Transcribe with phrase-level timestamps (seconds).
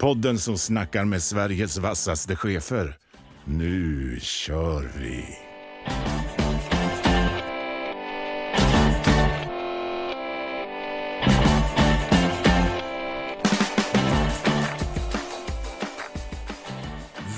[0.00, 2.96] Podden som snackar med Sveriges vassaste chefer.
[3.44, 5.24] Nu kör vi!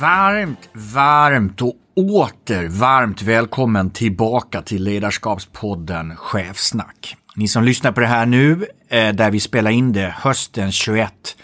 [0.01, 7.17] Varmt, varmt och åter varmt välkommen tillbaka till Ledarskapspodden Chefsnack.
[7.37, 11.37] Ni som lyssnar på det här nu, eh, där vi spelar in det hösten 21.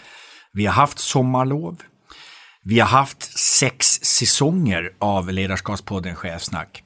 [0.53, 1.81] Vi har haft sommarlov.
[2.63, 6.83] Vi har haft sex säsonger av Ledarskapspodden Chefsnack.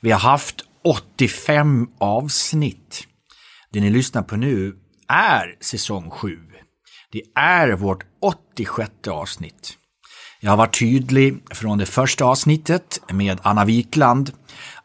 [0.00, 3.06] Vi har haft 85 avsnitt.
[3.72, 4.76] Det ni lyssnar på nu
[5.08, 6.38] är säsong 7.
[7.12, 9.78] Det är vårt 86 avsnitt.
[10.40, 14.32] Jag har varit tydlig från det första avsnittet med Anna Wikland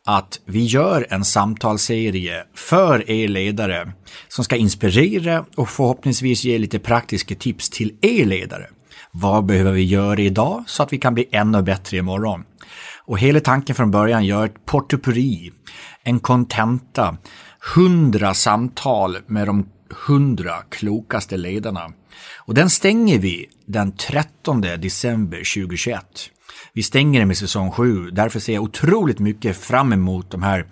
[0.05, 3.93] att vi gör en samtalsserie för er ledare
[4.27, 8.67] som ska inspirera och förhoppningsvis ge lite praktiska tips till er ledare.
[9.11, 12.43] Vad behöver vi göra idag så att vi kan bli ännu bättre imorgon?
[13.05, 15.51] Och hela tanken från början gör ett portopurri,
[16.03, 17.17] en kontenta,
[17.75, 19.69] hundra samtal med de
[20.07, 21.91] hundra klokaste ledarna.
[22.37, 26.05] Och den stänger vi den 13 december 2021.
[26.73, 30.65] Vi stänger den med säsong 7, därför ser jag otroligt mycket fram emot de här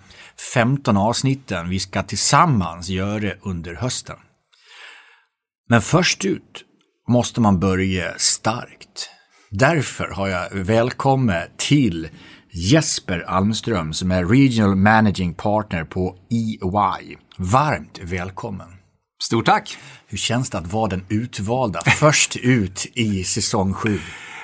[0.54, 4.16] 15 avsnitten vi ska tillsammans göra under hösten.
[5.68, 6.64] Men först ut
[7.08, 9.10] måste man börja starkt.
[9.50, 12.08] Därför har jag välkommen till
[12.52, 17.16] Jesper Almström som är Regional Managing Partner på EY.
[17.36, 18.68] Varmt välkommen!
[19.22, 19.78] Stort tack!
[20.06, 23.98] Hur känns det att vara den utvalda först ut i säsong 7?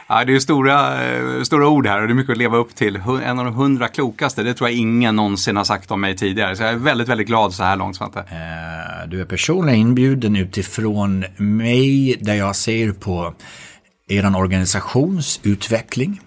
[0.09, 2.75] Ja, det är stora, eh, stora ord här och det är mycket att leva upp
[2.75, 2.97] till.
[3.25, 6.57] En av de hundra klokaste, det tror jag ingen någonsin har sagt om mig tidigare.
[6.57, 8.19] Så jag är väldigt, väldigt glad så här långt Svante.
[8.19, 13.35] Eh, du är personligen inbjuden utifrån mig där jag ser på
[14.09, 16.21] er organisations utveckling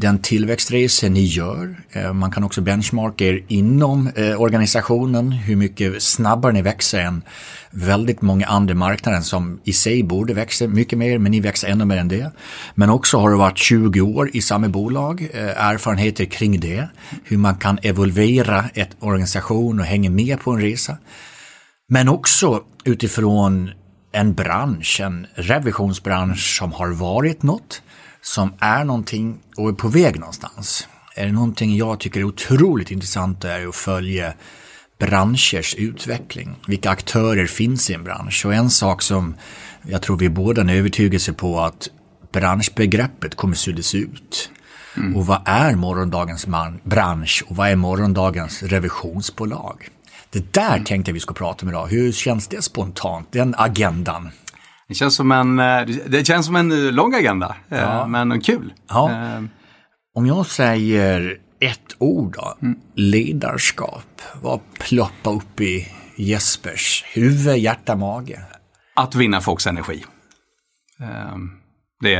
[0.00, 1.76] den tillväxtresa ni gör.
[1.92, 7.22] Eh, man kan också benchmarka er inom eh, organisationen, hur mycket snabbare ni växer än
[7.70, 11.84] väldigt många andra marknader som i sig borde växa mycket mer, men ni växer ännu
[11.84, 12.30] mer än det.
[12.74, 16.88] Men också har det varit 20 år i samma bolag, eh, erfarenheter kring det,
[17.24, 20.98] hur man kan evolvera ett organisation och hänga med på en resa.
[21.88, 23.70] Men också utifrån
[24.12, 27.82] en bransch, en revisionsbransch som har varit något,
[28.22, 30.88] som är någonting och är på väg någonstans.
[31.16, 34.34] Är det någonting jag tycker är otroligt intressant är att följa
[34.98, 36.56] branschers utveckling.
[36.66, 38.46] Vilka aktörer finns i en bransch?
[38.46, 39.34] Och en sak som
[39.82, 41.88] jag tror vi båda är övertygade på att
[42.32, 44.50] branschbegreppet kommer suddas ut.
[44.96, 45.16] Mm.
[45.16, 49.88] Och vad är morgondagens man, bransch och vad är morgondagens revisionsbolag?
[50.30, 50.84] Det där mm.
[50.84, 51.86] tänkte jag vi skulle prata om idag.
[51.86, 54.30] Hur känns det spontant, den agendan?
[54.88, 58.06] Det känns som en, eh, det känns som en lång agenda, eh, ja.
[58.06, 58.72] men kul.
[58.88, 59.10] Ja.
[59.10, 59.42] Eh.
[60.14, 62.78] Om jag säger ett ord då, mm.
[62.94, 64.22] ledarskap.
[64.42, 68.40] Vad ploppar upp i Jespers huvud, hjärta, mage?
[68.94, 70.04] Att vinna folks energi.
[72.00, 72.16] Det,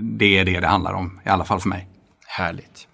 [0.00, 1.88] det är det det handlar om, i alla fall för mig.
[2.26, 2.88] Härligt.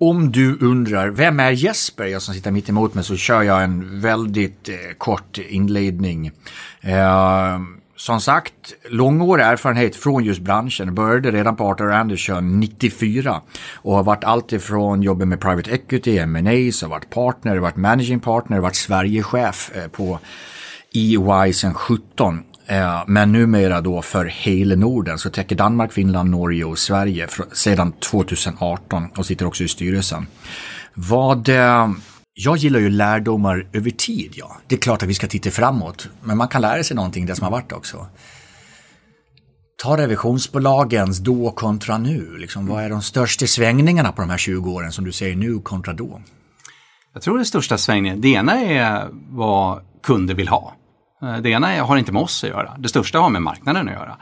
[0.00, 2.04] Om du undrar, vem är Jesper?
[2.04, 6.26] Jag som sitter mitt emot mig så kör jag en väldigt eh, kort inledning.
[6.80, 7.58] Eh,
[8.00, 10.94] som sagt, långårig erfarenhet från just branschen.
[10.94, 13.40] Började redan på Arthur Anderson 94
[13.74, 18.58] och har varit alltifrån jobba med private equity, M&A, så varit partner, varit managing partner,
[18.58, 20.18] varit Sverigechef eh, på
[20.94, 22.42] EY sedan 17.
[22.66, 27.92] Eh, men numera då för hela Norden så täcker Danmark, Finland, Norge och Sverige sedan
[27.92, 30.26] 2018 och sitter också i styrelsen.
[30.94, 31.88] Vad eh,
[32.34, 34.56] jag gillar ju lärdomar över tid, ja.
[34.66, 37.36] Det är klart att vi ska titta framåt, men man kan lära sig någonting det
[37.36, 38.06] som har varit också.
[39.82, 42.36] Ta revisionsbolagens då kontra nu.
[42.38, 45.58] Liksom, vad är de största svängningarna på de här 20 åren som du säger nu
[45.58, 46.20] kontra då?
[47.12, 50.74] Jag tror den största svängningen, det ena är vad kunder vill ha.
[51.22, 53.94] Eh, det ena har inte med oss att göra, det största har med marknaden att
[53.94, 54.16] göra.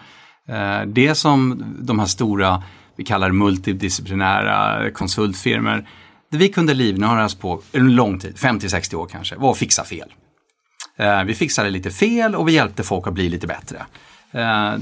[0.48, 2.62] Eh, det som de här stora,
[2.96, 5.88] vi kallar det multidisciplinära konsultfirmor,
[6.30, 10.14] det vi kunde livnäras på en lång tid, 50-60 år kanske, var att fixa fel.
[10.96, 13.86] Eh, vi fixade lite fel och vi hjälpte folk att bli lite bättre.
[14.32, 14.74] Eh,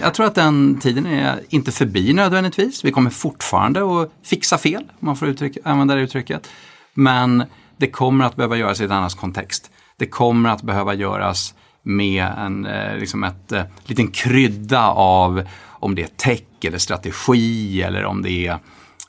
[0.00, 2.84] jag tror att den tiden är inte förbi nödvändigtvis.
[2.84, 6.50] Vi kommer fortfarande att fixa fel, om man får uttryck, använda det uttrycket.
[6.94, 7.44] Men
[7.76, 9.70] det kommer att behöva göras i en annan kontext.
[9.96, 13.52] Det kommer att behöva göras med en eh, liksom ett,
[13.84, 18.58] liten krydda av om det är tech eller strategi eller om det är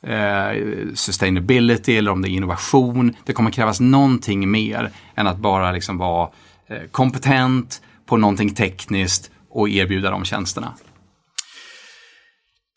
[0.03, 3.15] eh, sustainability eller om det är innovation.
[3.25, 6.29] Det kommer krävas någonting mer än att bara liksom vara
[6.67, 10.73] eh, kompetent på någonting tekniskt och erbjuda de tjänsterna.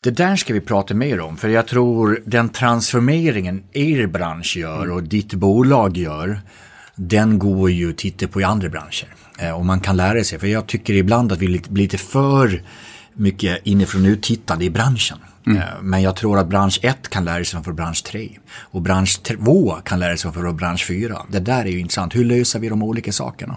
[0.03, 4.91] Det där ska vi prata mer om, för jag tror den transformeringen er bransch gör
[4.91, 6.41] och ditt bolag gör,
[6.95, 9.15] den går ju att titta på i andra branscher.
[9.39, 12.63] Eh, och man kan lära sig, för jag tycker ibland att vi blir lite för
[13.13, 15.17] mycket inifrån uttittande i branschen.
[15.47, 15.57] Mm.
[15.57, 19.23] Eh, men jag tror att bransch 1 kan lära sig från bransch 3 och bransch
[19.23, 21.21] 2 kan lära sig från bransch 4.
[21.29, 22.15] Det där är ju intressant.
[22.15, 23.55] Hur löser vi de olika sakerna?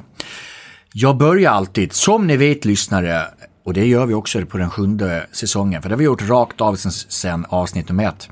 [0.92, 3.22] Jag börjar alltid, som ni vet lyssnare,
[3.64, 6.60] och det gör vi också på den sjunde säsongen, för det har vi gjort rakt
[6.60, 8.28] av sen, sen avsnitt nummer ett.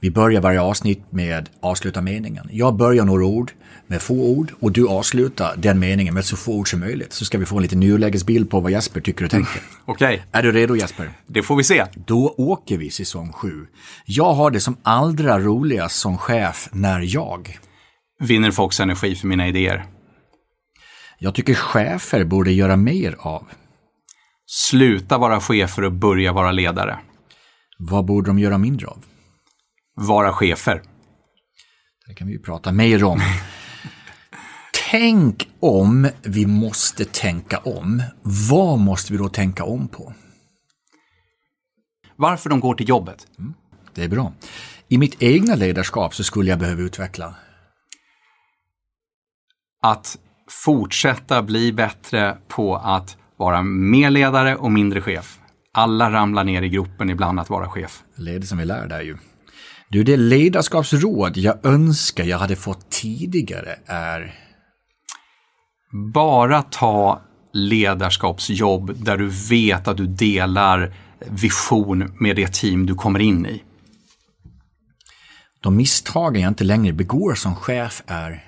[0.00, 2.48] Vi börjar varje avsnitt med avsluta meningen.
[2.52, 3.52] Jag börjar några ord
[3.86, 7.12] med få ord och du avslutar den meningen med så få ord som möjligt.
[7.12, 9.62] Så ska vi få en liten nulägesbild på vad Jesper tycker och tänker.
[9.84, 10.14] Okej.
[10.14, 10.26] Okay.
[10.32, 11.10] Är du redo Jesper?
[11.26, 11.86] Det får vi se.
[11.94, 13.66] Då åker vi säsong sju.
[14.06, 17.58] Jag har det som allra roligast som chef när jag
[18.20, 19.84] vinner folks energi för mina idéer.
[21.18, 23.46] Jag tycker chefer borde göra mer av.
[24.46, 26.98] Sluta vara chefer och börja vara ledare.
[27.78, 29.04] Vad borde de göra mindre av?
[30.00, 30.82] Vara chefer.
[32.06, 33.20] Det kan vi ju prata mer om.
[34.90, 38.02] Tänk om vi måste tänka om.
[38.50, 40.14] Vad måste vi då tänka om på?
[42.16, 43.26] Varför de går till jobbet.
[43.38, 43.54] Mm,
[43.94, 44.32] det är bra.
[44.88, 47.34] I mitt egna ledarskap så skulle jag behöva utveckla.
[49.82, 50.18] Att
[50.64, 55.38] fortsätta bli bättre på att vara mer ledare och mindre chef.
[55.72, 58.02] Alla ramlar ner i gropen ibland att vara chef.
[58.14, 59.16] Leder som vi lär där ju.
[59.90, 64.34] Du, det ledarskapsråd jag önskar jag hade fått tidigare är?
[66.14, 70.94] Bara ta ledarskapsjobb där du vet att du delar
[71.30, 73.62] vision med det team du kommer in i.
[75.60, 78.47] De misstagen jag inte längre begår som chef är?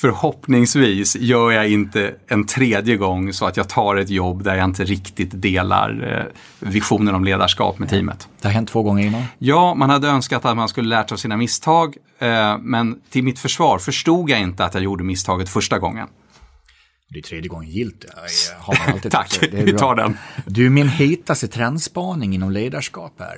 [0.00, 4.64] Förhoppningsvis gör jag inte en tredje gång så att jag tar ett jobb där jag
[4.64, 8.28] inte riktigt delar eh, visionen om ledarskap med teamet.
[8.40, 9.22] Det har hänt två gånger innan?
[9.38, 11.96] Ja, man hade önskat att man skulle lärt sig av sina misstag.
[12.18, 16.08] Eh, men till mitt försvar förstod jag inte att jag gjorde misstaget första gången.
[17.08, 18.04] Det är tredje gången gilt.
[19.10, 20.18] Tack, vi tar den.
[20.46, 23.36] Du, min hetaste trendspaning inom ledarskap är?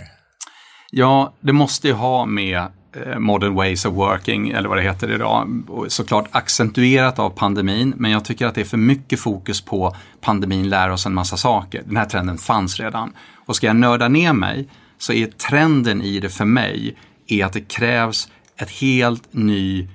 [0.91, 2.67] Ja, det måste ju ha med
[3.05, 5.63] Eh, modern ways of working eller vad det heter idag.
[5.89, 10.69] Såklart accentuerat av pandemin men jag tycker att det är för mycket fokus på pandemin
[10.69, 11.83] lär oss en massa saker.
[11.87, 13.13] Den här trenden fanns redan.
[13.47, 16.97] Och ska jag nörda ner mig så är trenden i det för mig
[17.27, 19.89] är att det krävs ett helt ny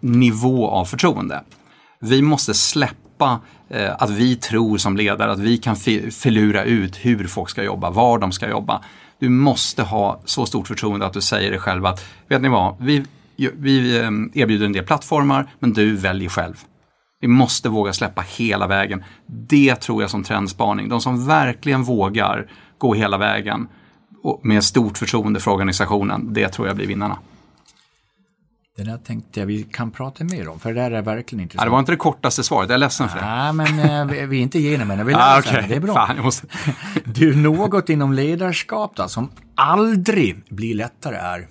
[0.00, 1.42] nivå av förtroende.
[2.00, 5.76] Vi måste släppa eh, att vi tror som ledare att vi kan
[6.10, 8.82] filura ut hur folk ska jobba, var de ska jobba.
[9.20, 12.76] Du måste ha så stort förtroende att du säger det själv att, vet ni vad,
[12.80, 13.04] vi,
[13.36, 16.54] vi ehm, erbjuder en del plattformar men du väljer själv.
[17.20, 19.04] Vi måste våga släppa hela vägen.
[19.26, 20.88] Det tror jag som trendspaning.
[20.88, 23.68] De som verkligen vågar gå hela vägen
[24.42, 27.18] med stort förtroende för organisationen, det tror jag blir vinnarna.
[28.78, 31.62] Det där tänkte jag vi kan prata mer om, för det där är verkligen intressant.
[31.62, 33.26] Ja, det var inte det kortaste svaret, jag är ledsen för det.
[33.26, 33.78] Nej, men
[34.10, 35.68] eh, vi är inte igenom än, vi ah, okay.
[35.68, 35.94] det är bra.
[35.94, 36.46] Fan, måste...
[37.04, 41.48] du, något inom ledarskap då, som aldrig blir lättare är?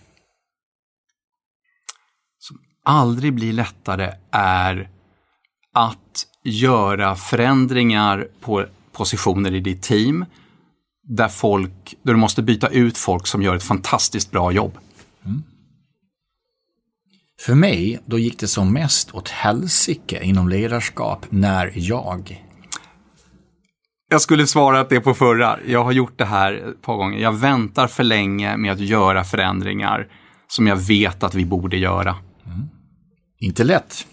[2.39, 4.89] Som aldrig blir lättare är
[5.73, 10.25] att göra förändringar på positioner i ditt team
[11.03, 14.77] där, folk, där du måste byta ut folk som gör ett fantastiskt bra jobb.
[17.39, 22.47] För mig, då gick det som mest åt helsike inom ledarskap när jag
[24.09, 25.59] jag skulle svara att det på förra.
[25.65, 27.19] Jag har gjort det här ett par gånger.
[27.19, 30.07] Jag väntar för länge med att göra förändringar
[30.47, 32.15] som jag vet att vi borde göra.
[32.45, 32.69] Mm.
[33.39, 34.07] Inte lätt.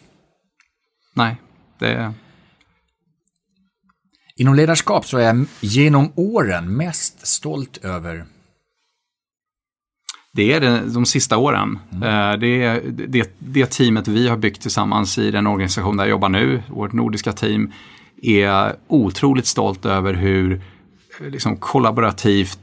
[1.15, 1.37] Nej,
[1.79, 2.15] det...
[4.37, 8.27] Inom ledarskap så är jag genom åren mest stolt över
[10.35, 11.79] det är det, de sista åren.
[11.93, 12.03] Mm.
[12.03, 16.11] Eh, det är det, det, teamet vi har byggt tillsammans i den organisation där jag
[16.11, 17.73] jobbar nu, vårt nordiska team,
[18.23, 20.63] är otroligt stolt över hur
[21.21, 22.59] eh, liksom, kollaborativt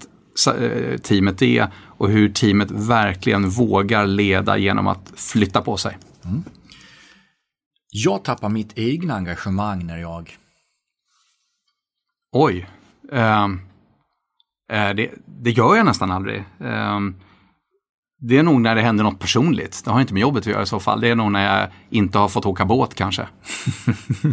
[0.48, 5.98] eh, teamet är och hur teamet verkligen vågar leda genom att flytta på sig.
[6.26, 6.44] Mm.
[7.92, 10.38] Jag tappar mitt egna engagemang när jag...
[12.32, 12.68] Oj.
[13.12, 13.60] Um
[14.72, 16.44] Eh, det, det, gör jag nästan aldrig.
[16.60, 17.16] Ehm,
[18.24, 19.82] det är nog när det händer något personligt.
[19.86, 21.02] Det har inte med jobbet att göra i så fall.
[21.02, 23.28] Det är nog när jag inte har fått åka båt kanske.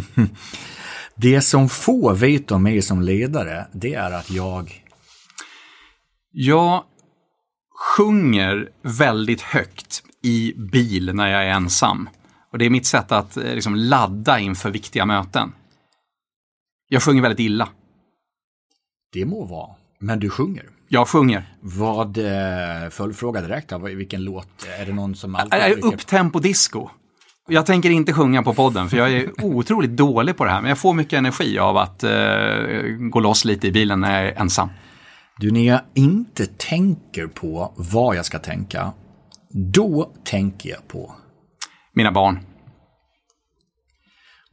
[1.15, 4.85] det som få vet om mig som ledare, det är att jag...
[6.31, 6.83] Jag
[7.97, 12.09] sjunger väldigt högt i bil när jag är ensam.
[12.51, 15.51] Och det är mitt sätt att eh, liksom, ladda inför viktiga möten.
[16.87, 17.69] Jag sjunger väldigt illa.
[19.13, 20.78] Det må vara, men du sjunger.
[20.91, 21.45] Jag sjunger.
[21.61, 24.67] Vad, eh, följdfråga direkt, vilken låt?
[24.79, 25.59] Är det någon som alltid...
[25.59, 26.89] Är upptempo disco.
[27.47, 30.61] Jag tänker inte sjunga på podden för jag är otroligt dålig på det här.
[30.61, 32.11] Men jag får mycket energi av att eh,
[33.11, 34.69] gå loss lite i bilen när jag är ensam.
[35.37, 38.93] Du, när jag inte tänker på vad jag ska tänka,
[39.73, 41.15] då tänker jag på?
[41.93, 42.39] Mina barn.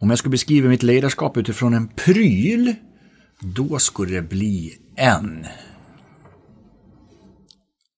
[0.01, 2.75] Om jag skulle beskriva mitt ledarskap utifrån en pryl,
[3.41, 5.47] då skulle det bli en.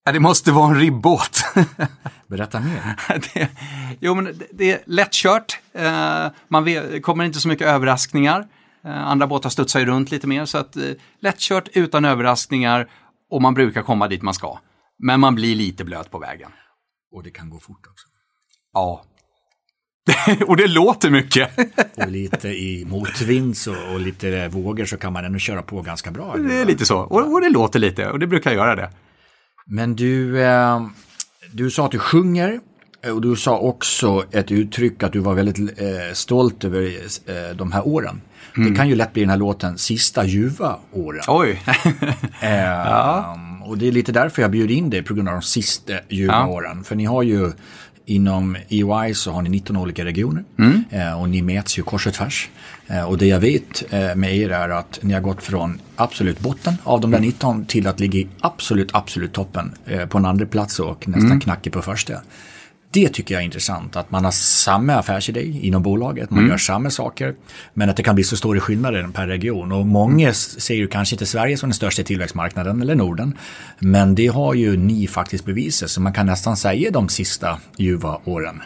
[0.05, 1.43] Det måste vara en ribbåt.
[2.27, 2.95] Berätta mer.
[3.33, 3.49] det,
[3.99, 5.59] jo, men det, det är lättkört.
[5.73, 8.47] Eh, man vet, kommer inte så mycket överraskningar.
[8.85, 10.83] Eh, andra båtar studsar ju runt lite mer, så att eh,
[11.19, 12.87] lättkört utan överraskningar
[13.29, 14.59] och man brukar komma dit man ska.
[14.99, 16.51] Men man blir lite blöt på vägen.
[17.11, 18.07] Och det kan gå fort också.
[18.73, 19.03] Ja.
[20.47, 21.51] och det låter mycket.
[21.97, 23.55] och lite i motvind
[23.93, 26.37] och lite vågor så kan man ändå köra på ganska bra.
[26.37, 26.99] Det är lite så.
[26.99, 28.91] Och, och det låter lite och det brukar göra det.
[29.71, 30.81] Men du, eh,
[31.51, 32.59] du sa att du sjunger
[33.13, 36.81] och du sa också ett uttryck att du var väldigt eh, stolt över
[37.25, 38.21] eh, de här åren.
[38.57, 38.69] Mm.
[38.69, 41.21] Det kan ju lätt bli den här låten Sista ljuva åren.
[41.27, 41.61] Oj!
[42.41, 43.39] eh, ja.
[43.65, 46.33] Och det är lite därför jag bjöd in dig på grund av de sista ljuva
[46.33, 46.47] ja.
[46.47, 46.83] åren.
[46.83, 47.51] För ni har ju
[48.09, 50.83] Inom EY så har ni 19 olika regioner mm.
[50.89, 52.49] eh, och ni mäts ju kors och tvärs.
[52.87, 56.39] Eh, och det jag vet eh, med er är att ni har gått från absolut
[56.39, 59.71] botten av de där 19 till att ligga i absolut, absolut toppen
[60.09, 61.39] på en andra plats och nästan mm.
[61.39, 62.13] knackig på första.
[62.91, 66.49] Det tycker jag är intressant, att man har samma affärsidé inom bolaget, man mm.
[66.49, 67.35] gör samma saker,
[67.73, 69.71] men att det kan bli så stora skillnader per region.
[69.71, 73.37] Och många ser ju kanske inte Sverige som den största tillväxtmarknaden eller Norden,
[73.79, 78.19] men det har ju ni faktiskt bevisat, så man kan nästan säga de sista ljuva
[78.25, 78.61] åren.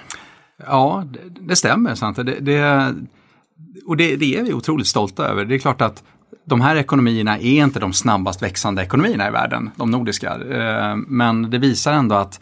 [0.68, 1.08] Ja,
[1.48, 1.96] det, stämmer.
[1.96, 2.16] Sant?
[2.16, 2.94] Det, det,
[3.86, 5.46] och det, det är vi otroligt stolta över.
[5.46, 6.04] Det är klart att
[6.46, 10.34] de här ekonomierna är inte de snabbast växande ekonomierna i världen, de nordiska.
[10.34, 12.42] Eh, men det visar ändå att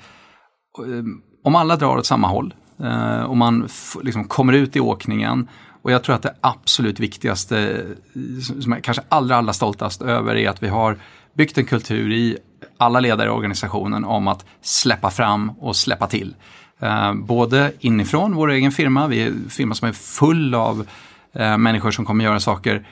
[0.80, 1.04] eh,
[1.44, 3.70] om alla drar åt samma håll eh, och man
[4.04, 5.48] liksom kommer ut i åkningen
[5.82, 10.36] och jag tror att det absolut viktigaste, eh, som jag kanske allra, allra stoltast över,
[10.36, 10.98] är att vi har
[11.34, 12.38] byggt en kultur i
[12.78, 16.36] alla ledare i organisationen om att släppa fram och släppa till.
[16.80, 20.88] Eh, både inifrån vår egen firma, vi är en firma som är full av
[21.34, 22.86] eh, människor som kommer göra saker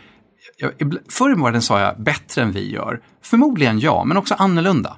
[1.10, 3.01] Förr i världen sa jag bättre än vi gör.
[3.22, 4.98] Förmodligen ja, men också annorlunda.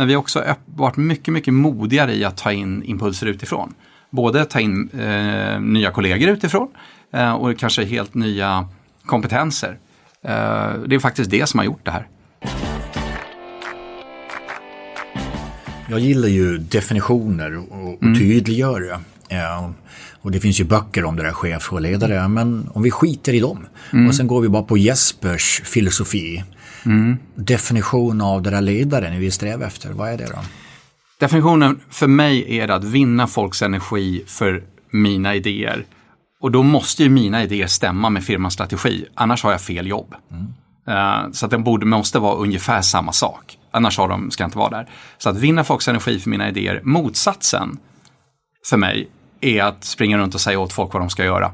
[0.00, 3.74] Men vi har också varit mycket, mycket modigare i att ta in impulser utifrån.
[4.10, 6.68] Både ta in eh, nya kollegor utifrån
[7.12, 8.68] eh, och kanske helt nya
[9.06, 9.78] kompetenser.
[10.22, 12.08] Eh, det är faktiskt det som har gjort det här.
[15.90, 18.18] Jag gillar ju definitioner och, mm.
[18.18, 19.00] tydliggöra.
[19.28, 19.72] Ja,
[20.20, 23.32] och det finns ju böcker om det där chef och ledare, men om vi skiter
[23.32, 24.08] i dem mm.
[24.08, 26.44] och sen går vi bara på Jespers filosofi
[26.86, 27.18] Mm.
[27.34, 30.38] Definition av det där ledaren vi strävar efter, vad är det då?
[31.18, 35.84] Definitionen för mig är att vinna folks energi för mina idéer.
[36.40, 40.14] Och då måste ju mina idéer stämma med firmans strategi, annars har jag fel jobb.
[40.30, 40.46] Mm.
[40.88, 44.48] Uh, så att den borde, måste vara ungefär samma sak, annars har de, ska jag
[44.48, 44.88] inte vara där.
[45.18, 47.78] Så att vinna folks energi för mina idéer, motsatsen
[48.70, 49.08] för mig
[49.40, 51.52] är att springa runt och säga åt folk vad de ska göra.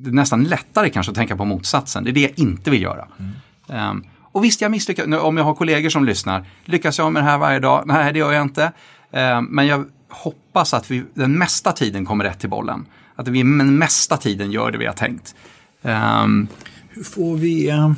[0.00, 2.82] Det är nästan lättare kanske att tänka på motsatsen, det är det jag inte vill
[2.82, 3.08] göra.
[3.18, 3.90] Mm.
[3.90, 7.26] Um, och visst, jag misslyckas, om jag har kollegor som lyssnar, lyckas jag med det
[7.26, 7.82] här varje dag?
[7.86, 8.72] Nej, det gör jag inte.
[9.10, 12.86] Um, men jag hoppas att vi den mesta tiden kommer rätt till bollen.
[13.16, 15.34] Att vi den mesta tiden gör det vi har tänkt.
[15.82, 16.48] Um,
[16.88, 17.72] hur får vi...
[17.72, 17.92] Uh,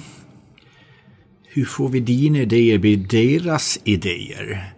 [1.52, 4.72] hur får vi dina idéer bli deras idéer?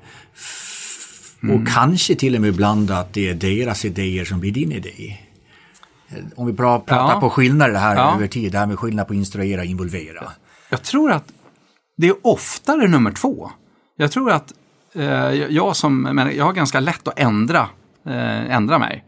[1.42, 1.56] Mm.
[1.56, 5.16] Och kanske till och med ibland att det är deras idéer som blir din idé.
[6.36, 7.20] Om vi pratar ja.
[7.20, 8.14] på skillnader här ja.
[8.14, 10.32] över tid, det här med skillnad på instruera och involvera.
[10.70, 11.24] Jag tror att
[11.96, 13.50] det är oftare nummer två.
[13.96, 14.52] Jag tror att
[14.94, 17.68] eh, jag som, men jag har ganska lätt att ändra,
[18.06, 19.04] eh, ändra mig.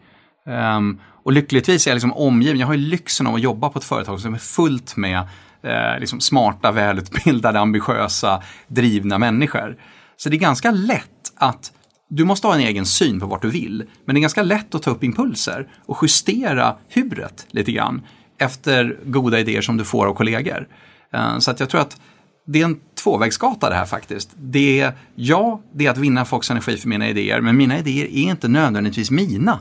[0.76, 3.78] Um, och lyckligtvis är jag liksom omgiven, jag har ju lyxen av att jobba på
[3.78, 5.18] ett företag som är fullt med
[5.62, 9.76] eh, liksom smarta, välutbildade, ambitiösa, drivna människor.
[10.16, 11.72] Så det är ganska lätt att
[12.16, 14.74] du måste ha en egen syn på vart du vill, men det är ganska lätt
[14.74, 18.02] att ta upp impulser och justera huret lite grann
[18.38, 20.68] efter goda idéer som du får av kollegor.
[21.12, 22.00] Eh, så att jag tror att
[22.46, 24.30] det är en tvåvägsgata det här faktiskt.
[24.36, 28.04] Det är, ja, det är att vinna folks energi för mina idéer, men mina idéer
[28.04, 29.60] är inte nödvändigtvis mina.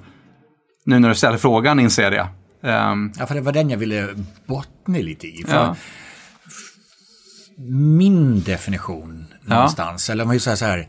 [0.85, 2.27] Nu när du ställer frågan inser jag det.
[2.69, 4.07] Um, ja, för det var den jag ville
[4.45, 5.43] bottna lite i.
[5.47, 5.75] För ja.
[7.97, 10.87] Min definition någonstans, eller om man säger så här,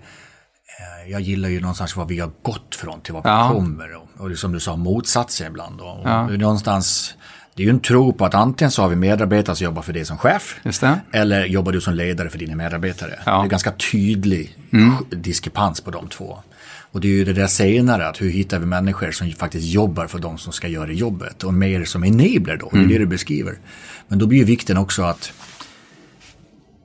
[1.08, 3.50] jag gillar ju någonstans var vi har gått från till var vi Ja.
[3.52, 3.94] kommer.
[3.96, 5.80] Och, och som du sa, motsatser ibland.
[5.80, 6.26] Och, och Ja.
[6.28, 7.14] någonstans,
[7.54, 9.92] det är ju en tro på att antingen så har vi medarbetare som jobbar för
[9.92, 10.56] dig som chef.
[10.80, 11.00] Det.
[11.12, 13.18] Eller jobbar du som ledare för dina medarbetare.
[13.26, 13.38] Ja.
[13.40, 14.94] Det är ganska tydlig Mm.
[15.10, 16.38] diskrepans på de två.
[16.92, 20.06] Och det är ju det där senare, att hur hittar vi människor som faktiskt jobbar
[20.06, 21.44] för de som ska göra jobbet.
[21.44, 22.88] Och mer som enabler då, det Mm.
[22.90, 23.58] är det du beskriver.
[24.08, 25.32] Men då blir ju vikten också att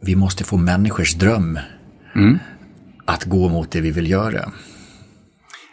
[0.02, 1.60] vi måste få människors dröm
[2.16, 2.40] Mm
[3.10, 4.52] att gå mot det vi vill göra.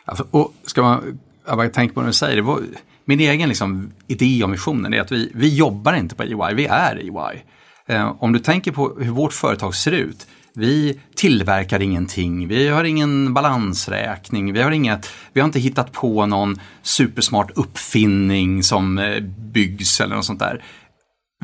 [0.04, 2.62] Alltså, och ska man, jag bara tänker på när du säger, det var,
[3.04, 6.66] min egen liksom, idé om visionen är att vi, vi jobbar inte på EY, vi
[6.66, 7.42] är EY.
[7.88, 12.84] Eh, om du tänker på hur vårt företag ser ut, vi tillverkar ingenting, vi har
[12.84, 19.20] ingen balansräkning, vi har, inget, vi har inte hittat på någon supersmart uppfinning som eh,
[19.52, 20.64] byggs eller något sånt där.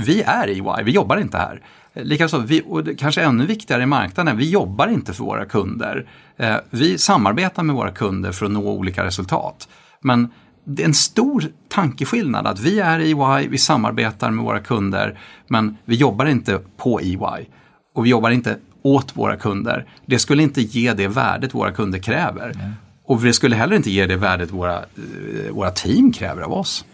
[0.01, 1.63] Vi är EY, vi jobbar inte här.
[1.95, 6.07] Eh, Likaså, vi, och kanske ännu viktigare i marknaden, vi jobbar inte för våra kunder.
[6.37, 9.69] Eh, vi samarbetar med våra kunder för att nå olika resultat.
[10.01, 10.29] Men
[10.65, 15.19] det är en stor tankeskillnad att vi är EY, vi samarbetar med våra kunder,
[15.49, 17.47] men vi jobbar inte på EY.
[17.95, 19.87] Och vi jobbar inte åt våra kunder.
[20.07, 22.77] Det skulle inte ge det värdet våra kunder kräver.
[23.05, 26.85] Och det skulle heller inte ge det värdet våra, eh, våra team kräver av oss.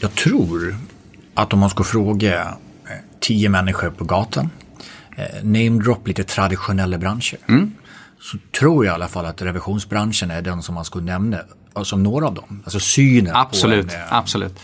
[0.00, 0.76] Jag tror
[1.34, 4.50] att om man ska fråga eh, tio människor på gatan,
[5.16, 7.72] eh, namedrop lite traditionella branscher, Mm.
[8.20, 11.38] så tror jag i alla fall att revisionsbranschen är den som man skulle nämna
[11.82, 12.62] som några av dem.
[12.64, 14.60] Alltså synen Absolut, på en, eh, absolut.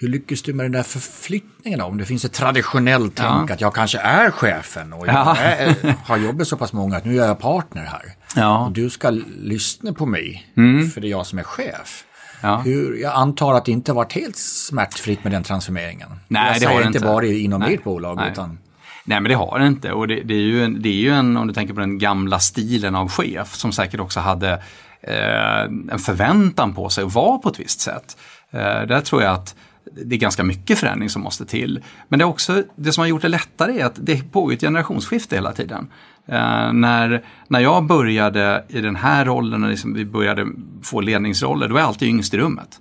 [0.00, 1.84] Hur lyckas du med den där förflyttningen då?
[1.84, 5.36] Om det finns ett traditionellt tänk att jag kanske är chefen och jag Ja.
[5.36, 8.02] är, har jobbat så pass många att nu är jag partner här.
[8.36, 8.56] Ja.
[8.56, 8.66] Mm.
[8.66, 10.46] Och du ska lyssna på mig,
[10.94, 12.04] för det är jag som är chef.
[12.44, 12.56] Ja.
[12.56, 16.08] Hur, jag antar att det inte varit helt smärtfritt med den transformeringen.
[16.28, 17.08] Nej, jag det har det inte inte.
[17.08, 17.74] bara inom Nej.
[17.74, 18.32] ert bolag, Nej.
[18.32, 18.58] utan
[19.04, 21.10] Nej men det har det inte och det, det, är ju en, det är ju
[21.10, 24.52] en, om du tänker på den gamla stilen av chef som säkert också hade
[25.00, 28.16] eh, en förväntan på sig att vara på ett visst sätt.
[28.50, 29.54] Eh, där tror jag att
[29.92, 31.82] det är ganska mycket förändring som måste till.
[32.08, 34.60] Men det, är också, det som har gjort det lättare är att det pågår ett
[34.60, 35.88] generationsskifte hela tiden.
[36.28, 40.46] Eh, när, när jag började i den här rollen och liksom vi började
[40.82, 42.80] få ledningsroller, då var jag alltid yngst i rummet.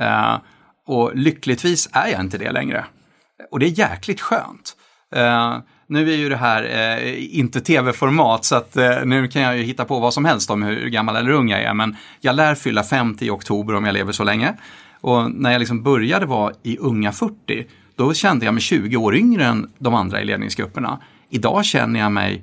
[0.00, 0.36] Eh,
[0.86, 2.84] och lyckligtvis är jag inte det längre.
[3.50, 4.76] Och det är jäkligt skönt.
[5.14, 5.56] Eh,
[5.86, 9.62] nu är ju det här eh, inte tv-format så att eh, nu kan jag ju
[9.62, 11.74] hitta på vad som helst om hur gammal eller ung jag är.
[11.74, 14.54] Men jag lär fylla 50 i oktober om jag lever så länge.
[15.00, 19.16] Och när jag liksom började vara i unga 40, då kände jag mig 20 år
[19.16, 21.00] yngre än de andra i ledningsgrupperna.
[21.30, 22.42] Idag känner jag mig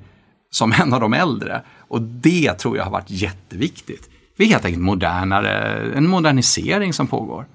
[0.52, 1.62] som en av de äldre.
[1.88, 4.08] Och det tror jag har varit jätteviktigt.
[4.36, 7.46] Vi är helt enkelt modernare, en modernisering som pågår.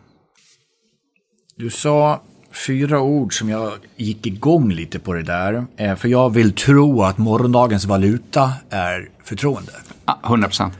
[1.55, 2.21] Du sa
[2.67, 5.65] fyra ord som jag gick igång lite på det där.
[5.77, 9.71] Eh, För jag vill tro att morgondagens valuta är förtroende.
[10.05, 10.73] Ja, 100 procent.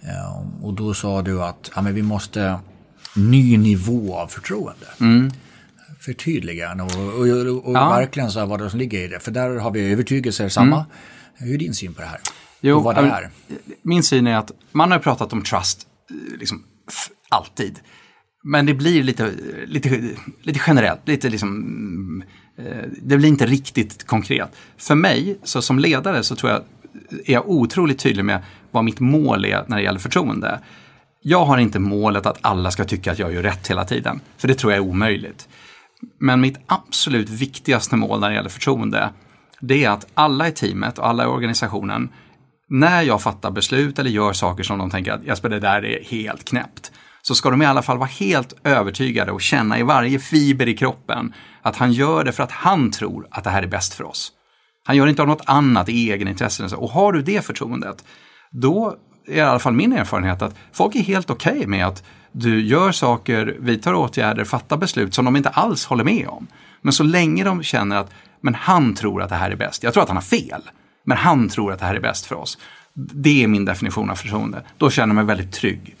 [0.00, 2.58] Ja, och då sa du att ja, men vi måste
[3.16, 4.86] ny nivå av förtroende.
[6.00, 7.88] Förtydliga gärna och, och, och, och Ja.
[7.90, 9.20] verkligen så här vad det som ligger i det.
[9.20, 10.86] För där har vi övertygelser samma.
[11.36, 12.20] Hur är din syn på det här?
[12.60, 13.30] Jo, och vad det är?
[13.82, 16.64] Min syn är att man har pratat om trust eh, liksom,
[17.28, 17.80] alltid.
[18.44, 19.30] Men det blir lite,
[19.66, 20.10] lite,
[20.42, 22.24] lite generellt, lite liksom,
[22.58, 24.56] eh, det blir inte riktigt konkret.
[24.76, 26.62] För mig, så som ledare, så tror jag,
[27.10, 30.60] är jag otroligt tydlig med vad mitt mål är när det gäller förtroende.
[31.22, 34.48] Jag har inte målet att alla ska tycka att jag gör rätt hela tiden, för
[34.48, 35.48] det tror jag är omöjligt.
[36.18, 39.10] Men mitt absolut viktigaste mål när det gäller förtroende,
[39.66, 42.08] det är att alla i teamet och alla i organisationen,
[42.68, 46.04] när jag fattar beslut eller gör saker som de tänker att Jesper, det där är
[46.04, 50.18] helt knäppt, så ska de i alla fall vara helt övertygade och känna i varje
[50.18, 53.66] fiber i kroppen att han gör det för att han tror att det här är
[53.66, 54.32] bäst för oss.
[54.86, 56.76] Han gör det inte av något annat egenintresse.
[56.76, 58.04] Och har du det förtroendet,
[58.50, 58.96] då
[59.26, 62.66] är i alla fall min erfarenhet att folk är helt okej okay med att du
[62.66, 66.46] gör saker, vidtar åtgärder, fattar beslut som de inte alls håller med om.
[66.82, 68.10] Men så länge de känner att
[68.44, 70.62] men han tror att det här är bäst, jag tror att han har fel,
[71.04, 72.58] men han tror att det här är bäst för oss.
[72.94, 74.62] Det är min definition av förtroende.
[74.78, 75.96] Då känner jag mig väldigt trygg.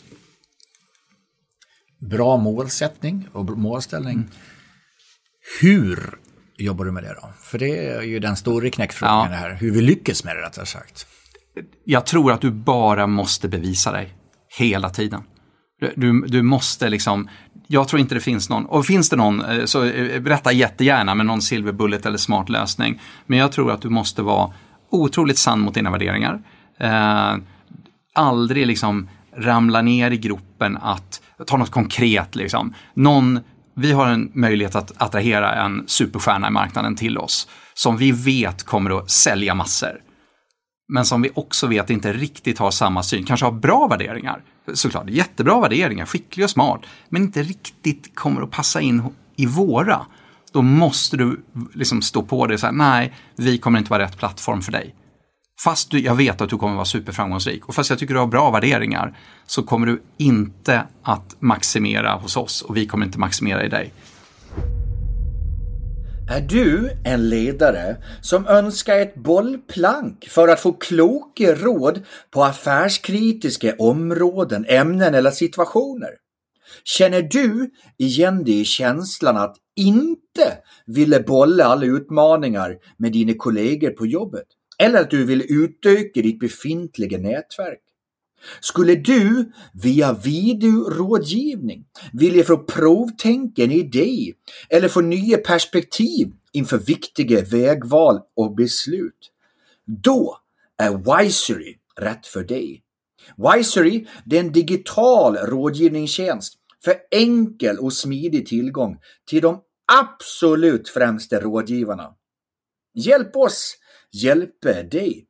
[2.10, 4.30] Bra målsättning och målställning.
[5.60, 6.18] Hur
[6.56, 7.28] jobbar du med det då?
[7.40, 9.28] För det är ju den stora knäckfrågan Ja.
[9.28, 9.54] det här.
[9.54, 11.06] Hur vi lyckas med det rättare sagt.
[11.84, 14.14] Jag tror att du bara måste bevisa dig
[14.58, 15.22] hela tiden.
[15.96, 17.28] Du, du måste liksom,
[17.66, 21.14] jag tror inte det finns någon, och finns det någon eh, så eh, berätta jättegärna
[21.14, 23.00] med någon silver bullet eller smart lösning.
[23.26, 24.52] Men jag tror att du måste vara
[24.90, 26.42] otroligt sann mot dina värderingar.
[26.78, 27.36] Eh,
[28.14, 32.74] aldrig liksom ramla ner i gropen att ta något konkret liksom.
[32.94, 33.40] Någon,
[33.74, 38.62] vi har en möjlighet att attrahera en superstjärna i marknaden till oss som vi vet
[38.62, 40.00] kommer att sälja massor.
[40.94, 44.42] Men som vi också vet inte riktigt har samma syn, kanske har bra värderingar.
[44.74, 49.02] Såklart, jättebra värderingar, skicklig och smart, men inte riktigt kommer att passa in
[49.36, 50.06] i våra.
[50.52, 54.18] Då måste du liksom stå på det och säga, nej, vi kommer inte vara rätt
[54.18, 54.94] plattform för dig.
[55.64, 58.26] Fast du, jag vet att du kommer vara superframgångsrik och fast jag tycker du har
[58.26, 63.64] bra värderingar så kommer du inte att maximera hos oss och vi kommer inte maximera
[63.64, 63.92] i dig.
[66.28, 73.74] Är du en ledare som önskar ett bollplank för att få kloka råd på affärskritiska
[73.78, 76.10] områden, ämnen eller situationer?
[76.84, 83.90] Känner du igen dig i känslan att inte ville bolla alla utmaningar med dina kollegor
[83.90, 84.46] på jobbet?
[84.78, 87.80] Eller att du vill utöka ditt befintliga nätverk?
[88.60, 94.32] Skulle du via videorådgivning vilja få provtänka en idé
[94.68, 99.30] eller få nya perspektiv inför viktiga vägval och beslut?
[99.86, 100.38] Då
[100.78, 102.82] är Wisery rätt för dig.
[103.36, 106.54] Wisery är en digital rådgivningstjänst
[106.84, 109.60] för enkel och smidig tillgång till de
[109.92, 112.14] absolut främsta rådgivarna.
[112.94, 113.76] Hjälp oss
[114.12, 115.26] hjälpa dig.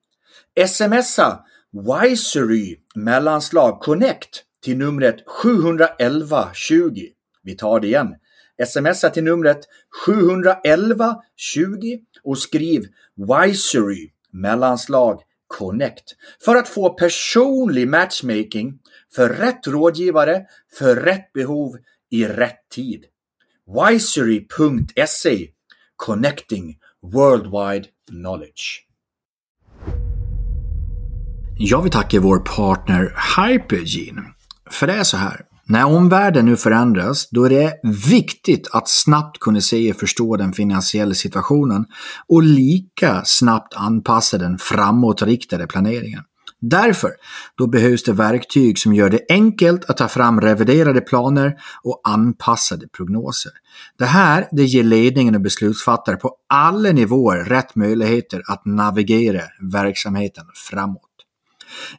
[0.67, 7.11] Smsa Wisery mellanslag Connect till numret 711 20.
[7.43, 8.15] Vi tar det igen.
[8.67, 9.59] Smsa till numret
[10.07, 12.83] 711 20 och skriv
[13.17, 16.05] Wisery mellanslag Connect
[16.45, 18.79] för att få personlig matchmaking
[19.15, 20.47] för rätt rådgivare
[20.79, 21.77] för rätt behov
[22.11, 23.05] i rätt tid.
[23.67, 25.49] Wisery.se
[25.97, 28.85] Connecting Worldwide Knowledge.
[31.57, 34.23] Jag vill tacka vår partner Hypergene.
[34.71, 35.41] För det är så här.
[35.67, 40.53] När omvärlden nu förändras, då är det viktigt att snabbt kunna se och förstå den
[40.53, 41.85] finansiella situationen
[42.29, 46.23] och lika snabbt anpassa den framåtriktade planeringen.
[46.61, 47.11] Därför
[47.59, 52.89] då behövs det verktyg som gör det enkelt att ta fram reviderade planer och anpassade
[52.89, 53.53] prognoser.
[53.99, 60.45] Det här det ger ledningen och beslutsfattare på alla nivåer rätt möjligheter att navigera verksamheten
[60.71, 61.04] framåt.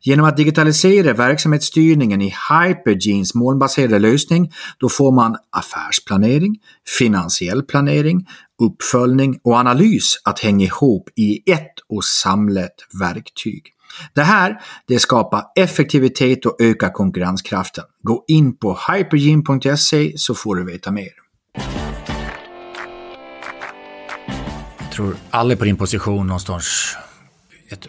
[0.01, 6.57] Genom att digitalisera verksamhetsstyrningen i Hypergenes molnbaserade lösning då får man affärsplanering,
[6.97, 8.27] finansiell planering,
[8.61, 13.71] uppföljning och analys att hänga ihop i ett och samlat verktyg.
[14.13, 17.83] Det här det skapar effektivitet och ökar konkurrenskraften.
[18.01, 21.11] Gå in på hypergene.se så får du veta mer.
[24.79, 26.95] Jag tror alla på din position någonstans,
[27.69, 27.87] ett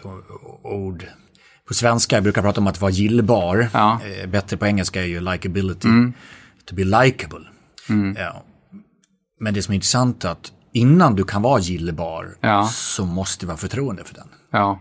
[0.63, 1.07] ord
[1.69, 3.69] på svenska brukar prata om att vara gillbar.
[3.73, 4.01] Ja.
[4.23, 5.89] Eh, bättre på engelska är ju likability.
[5.89, 6.13] Mm.
[6.65, 7.45] To be likable.
[7.89, 8.17] Mm.
[8.19, 8.43] Ja.
[9.41, 12.69] Men det som är intressant är att innan du kan vara gillbar ja.
[12.73, 14.29] så måste du vara förtroende för den.
[14.53, 14.81] Ja.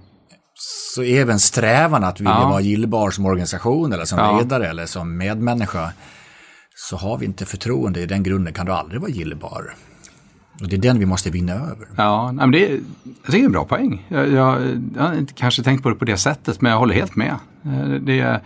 [0.96, 2.50] Så även strävan att vilja ja.
[2.50, 5.92] vara gillbar som organisation eller som ledare eller som medmänniska
[6.76, 9.74] så har vi inte förtroende i den grunden kan du aldrig vara gillbar.
[10.62, 11.88] Och det är den vi måste vinna över.
[11.98, 12.80] Ja, men det, är,
[13.28, 14.06] det är en bra poäng.
[14.08, 14.62] Jag, jag,
[14.96, 17.36] jag har inte kanske tänkt på det på det sättet, men jag håller helt med.
[18.02, 18.42] Det,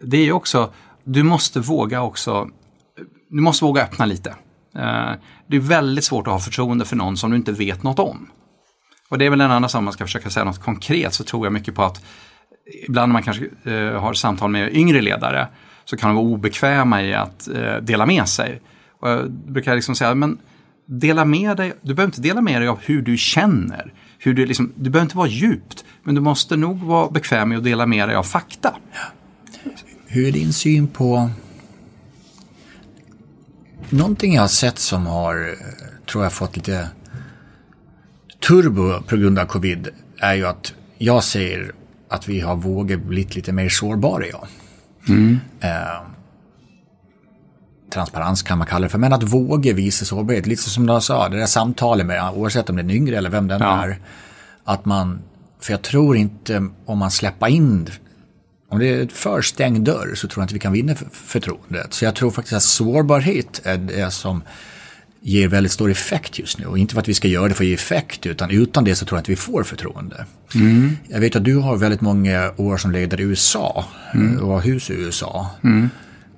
[0.00, 0.72] det är också,
[1.04, 2.48] du måste våga också,
[3.28, 4.30] du måste våga öppna lite.
[4.76, 5.10] Eh,
[5.46, 8.30] det är väldigt svårt att ha förtroende för någon som du inte vet något om.
[9.08, 11.24] Och det är väl en annan sak, om man ska försöka säga något konkret, så
[11.24, 12.04] tror jag mycket på att
[12.88, 15.48] ibland när man kanske eh, har samtal med yngre ledare
[15.84, 17.48] så kan de vara obekväma i att
[17.82, 18.60] dela med sig.
[19.00, 20.38] Och jag brukar liksom säga, men
[21.00, 23.92] dela med dig, du behöver inte dela med dig av hur du känner.
[24.18, 27.58] Hur du, liksom, du behöver inte vara djupt, men du måste nog vara bekväm med
[27.58, 28.76] att dela med dig av fakta.
[30.06, 31.30] Hur är din syn på
[33.90, 35.54] någonting jag har sett som har,
[36.06, 36.88] tror jag, fått lite
[38.48, 41.72] turbo på grund av covid är ju att jag ser
[42.08, 44.24] att vi har vågat bli lite mer sårbara.
[44.32, 44.46] Ja.
[45.08, 45.40] Mm.
[45.64, 46.11] Uh,
[47.92, 50.46] transparens kan man kalla det för, men att våga visa sårbarhet.
[50.46, 53.30] Lite som du sa, det där samtalet med, oavsett om det är en yngre eller
[53.30, 53.84] vem den ja.
[53.84, 53.98] är.
[54.64, 55.22] Att man,
[55.60, 57.90] för jag tror inte om man släpper in,
[58.68, 61.94] om det är ett för stängd dörr så tror jag inte vi kan vinna förtroendet.
[61.94, 64.42] Så jag tror faktiskt att sårbarhet är det som
[65.22, 66.66] ger väldigt stor effekt just nu.
[66.66, 68.94] Och inte för att vi ska göra det för att ge effekt, utan utan det
[68.94, 70.26] så tror jag att vi får förtroende.
[70.54, 70.96] Mm.
[71.08, 74.38] Jag vet att du har väldigt många år som ledare i USA mm.
[74.38, 75.50] och har hus i USA.
[75.64, 75.90] Mm.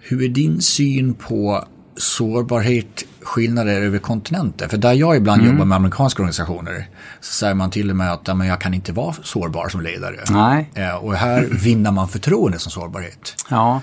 [0.07, 1.65] Hur är din syn på
[1.97, 4.69] sårbarhet, skillnader över kontinenter?
[4.69, 5.53] För där jag ibland mm.
[5.53, 6.87] jobbar med amerikanska organisationer
[7.21, 10.17] så säger man till och med att men jag kan inte vara sårbar som ledare.
[10.31, 10.71] Nej.
[10.75, 13.35] Eh, och här vinner man förtroende som sårbarhet.
[13.51, 13.81] Ja.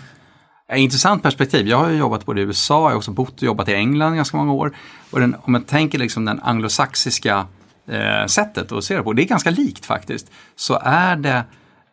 [0.76, 1.68] Intressant perspektiv.
[1.68, 4.38] Jag har jobbat både i USA, jag har också bott och jobbat i England ganska
[4.38, 4.76] många år.
[5.12, 7.48] Och den, om man tänker liksom den anglosaxiska
[7.88, 10.32] eh, sättet att se det på, det är ganska likt faktiskt.
[10.56, 11.44] Så är det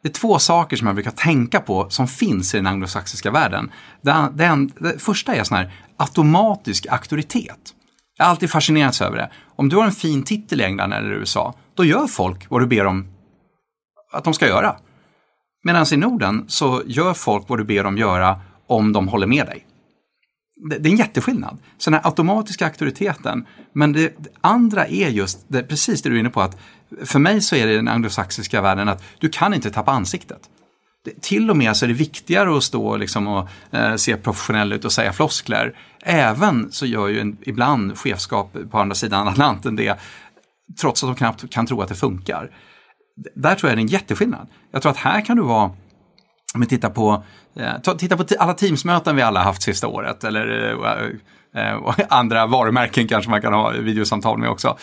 [0.03, 3.71] det är två saker som jag brukar tänka på som finns i den anglosaxiska världen.
[4.01, 7.75] Den, den, det första är sån här automatisk auktoritet.
[8.17, 9.31] Jag har alltid fascinerats över det.
[9.57, 12.67] Om du har en fin titel i England eller USA, då gör folk vad du
[12.67, 13.07] ber dem
[14.13, 14.77] att de ska göra.
[15.65, 19.47] Medan i Norden så gör folk vad du ber dem göra om de håller med
[19.47, 19.67] dig.
[20.71, 21.59] Det, det är en jätteskillnad.
[21.79, 23.47] Så den här automatiska auktoriteten.
[23.73, 26.59] Men det, det andra är just det, precis det du är inne på att
[27.05, 30.41] för mig så är det i den anglosaxiska världen att du kan inte tappa ansiktet.
[31.05, 34.73] Det, till och med så är det viktigare att stå liksom och eh, se professionell
[34.73, 35.77] ut och säga floskler.
[36.03, 39.99] Även så gör ju en, ibland chefskap på andra sidan Atlanten det
[40.81, 42.51] trots att de knappt kan tro att det funkar.
[43.35, 44.49] Där tror jag det är en jätteskillnad.
[44.71, 45.71] Jag tror att här kan du vara
[46.55, 47.25] om vi tittar på,
[47.57, 50.75] eh, titta på alla Teamsmöten vi alla haft sista året eller
[51.55, 54.79] eh, eh, andra varumärken kanske man kan ha videosamtal med också.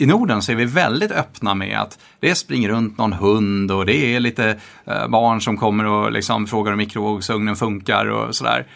[0.00, 3.86] I Norden så är vi väldigt öppna med att det springer runt någon hund och
[3.86, 8.66] det är lite eh, barn som kommer och liksom frågar om mikrovågsugnen funkar och sådär.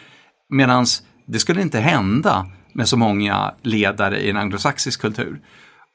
[0.49, 0.85] Medan
[1.25, 5.39] det skulle inte hända med så många ledare i en anglosaxisk kultur.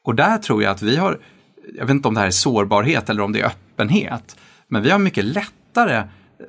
[0.03, 1.19] Och där tror jag att vi har,
[1.77, 4.35] jag vet inte om det här är sårbarhet eller om det är öppenhet,
[4.67, 6.03] men vi har mycket lättare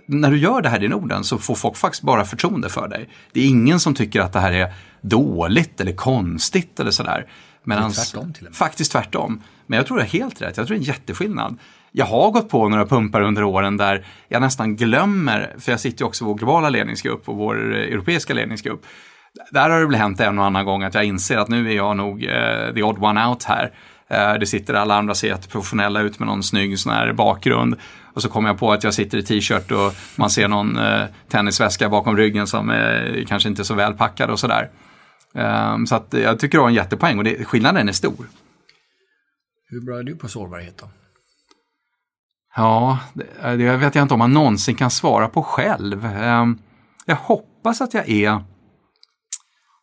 [0.07, 3.09] när du gör det här i Norden så får folk faktiskt bara förtroende för dig.
[3.33, 7.27] Det är ingen som tycker att det här är dåligt eller konstigt eller sådär.
[7.65, 8.57] Medans, tvärtom till och med.
[8.57, 9.43] Faktiskt tvärtom.
[9.67, 11.59] Men jag tror det är helt rätt, jag tror det är en jätteskillnad.
[11.93, 16.01] Jag har gått på några pumpar under åren där jag nästan glömmer, för jag sitter
[16.03, 18.87] ju också i vår globala ledningsgrupp och vår europeiska ledningsgrupp.
[19.51, 21.77] Där har det väl hänt en och annan gång att jag inser att nu är
[21.77, 23.73] jag nog uh, the odd one out här.
[24.13, 27.77] Uh, det sitter alla andra ser jätteprofessionella ut med någon snygg sån här bakgrund.
[28.15, 31.05] Och så kommer jag på att jag sitter i t-shirt och man ser någon eh,
[31.29, 34.71] tennisväska bakom ryggen som är kanske inte är så väl packad och sådär.
[35.35, 38.27] Um, så att jag tycker det var en jättepoäng och det, skillnaden är stor.
[39.69, 40.89] Hur bra är du på sårbarhet då?
[42.57, 46.05] Ja, det, det vet jag inte om man någonsin kan svara på själv.
[46.05, 46.59] Um,
[47.07, 48.45] jag hoppas att jag är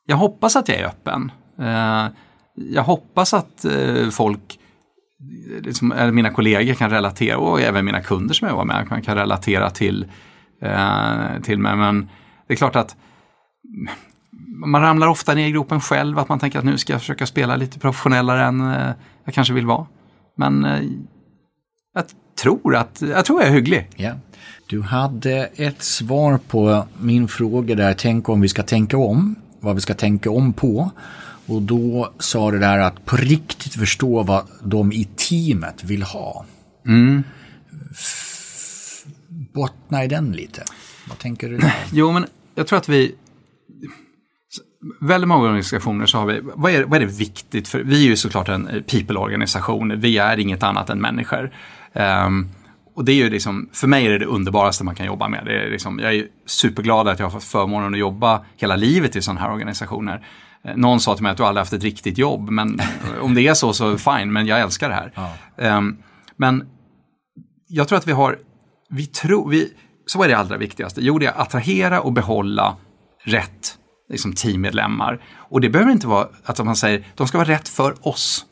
[0.06, 1.32] jag hoppas att jag är öppen.
[1.60, 2.08] Uh,
[2.54, 4.60] jag hoppas att uh, folk
[5.62, 9.70] liksom, mina kollegor kan relatera och även mina kunder som jag var med kan, relatera
[9.70, 10.12] till,
[10.62, 11.76] eh, till mig.
[11.76, 12.10] Men
[12.48, 12.96] det är klart att
[14.66, 17.26] man ramlar ofta ner i gropen själv, att man tänker att nu ska jag försöka
[17.26, 18.92] spela lite professionellare än eh,
[19.26, 19.86] jag kanske vill vara.
[20.38, 20.82] Men eh,
[21.94, 22.04] jag
[22.42, 23.90] tror att jag tror jag är hygglig.
[23.96, 24.12] Ja.
[24.68, 29.76] Du hade ett svar på min fråga där, tänk om vi ska tänka om, vad
[29.76, 30.92] vi ska tänka om på.
[31.48, 36.46] Och då sa det där att på riktigt förstå vad de i teamet vill ha.
[36.86, 37.24] Mm.
[39.54, 40.64] Bottna i den lite.
[41.10, 41.58] Vad tänker du?
[41.58, 41.76] Där?
[41.92, 43.16] Jo, men jag tror att vi
[45.02, 48.10] väldigt många organisationer så har vi, vad är, vad är det viktigt för, vi är
[48.10, 51.52] ju såklart en people-organisation, vi är inget annat än människor.
[51.94, 52.50] Um,
[52.96, 55.46] och det är ju liksom, för mig är det det underbaraste man kan jobba med.
[55.46, 59.16] Det är liksom, jag är superglad att jag har fått förmånen att jobba hela livet
[59.16, 60.28] i sådana här organisationer.
[60.66, 62.80] Eh, någon sa till mig att du aldrig haft ett riktigt jobb, men
[63.22, 65.14] om det är så så fine, men jag älskar det här.
[65.16, 65.78] Ja.
[65.78, 65.98] Um,
[66.38, 66.68] men
[67.68, 68.38] jag tror att vi har,
[68.90, 69.74] vi tror, vi,
[70.06, 71.02] så är det allra viktigaste.
[71.02, 72.76] Jo, det är att attrahera och behålla
[73.26, 73.79] rätt
[74.10, 75.24] liksom, teammedlemmar.
[75.36, 78.46] Och det behöver inte vara att man säger, de ska vara rätt för oss.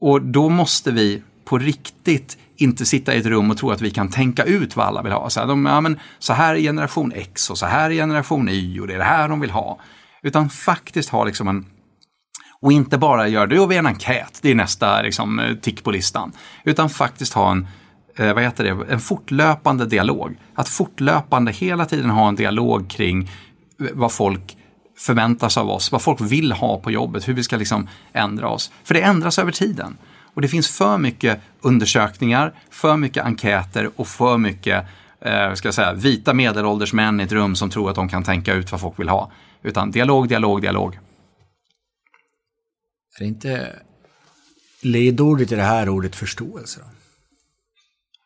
[0.00, 3.90] Och då måste vi på riktigt inte sitta i ett rum och tro att vi
[3.90, 5.30] kan tänka ut vad alla vill ha.
[5.30, 8.48] Så här, de, ja, men, så här är generation X och så här är generation
[8.48, 9.80] Y och det är det här de vill ha.
[10.22, 11.66] Utan faktiskt ha liksom en
[12.60, 15.90] och inte bara göra, och vi en enkät, det är nästa liksom, eh, tick på
[15.90, 16.32] listan.
[16.64, 17.66] Utan faktiskt ha en,
[18.16, 20.36] eh, vad heter det, en fortlöpande dialog.
[20.54, 23.30] Att fortlöpande hela tiden ha en dialog kring
[23.78, 24.56] vad folk
[24.96, 28.48] förväntar sig av oss, vad folk vill ha på jobbet, hur vi ska liksom ändra
[28.48, 28.70] oss.
[28.84, 29.98] För det ändras över tiden.
[30.34, 34.86] Och det finns för mycket undersökningar, för mycket enkäter och för mycket
[35.20, 38.24] eh, ska jag säga, vita medelålders män i ett rum som tror att de kan
[38.24, 39.32] tänka ut vad folk vill ha.
[39.62, 40.98] Utan dialog, dialog, dialog.
[43.16, 43.76] Är det inte
[44.82, 46.80] ledordet i det här ordet förståelse?
[46.80, 46.97] Då?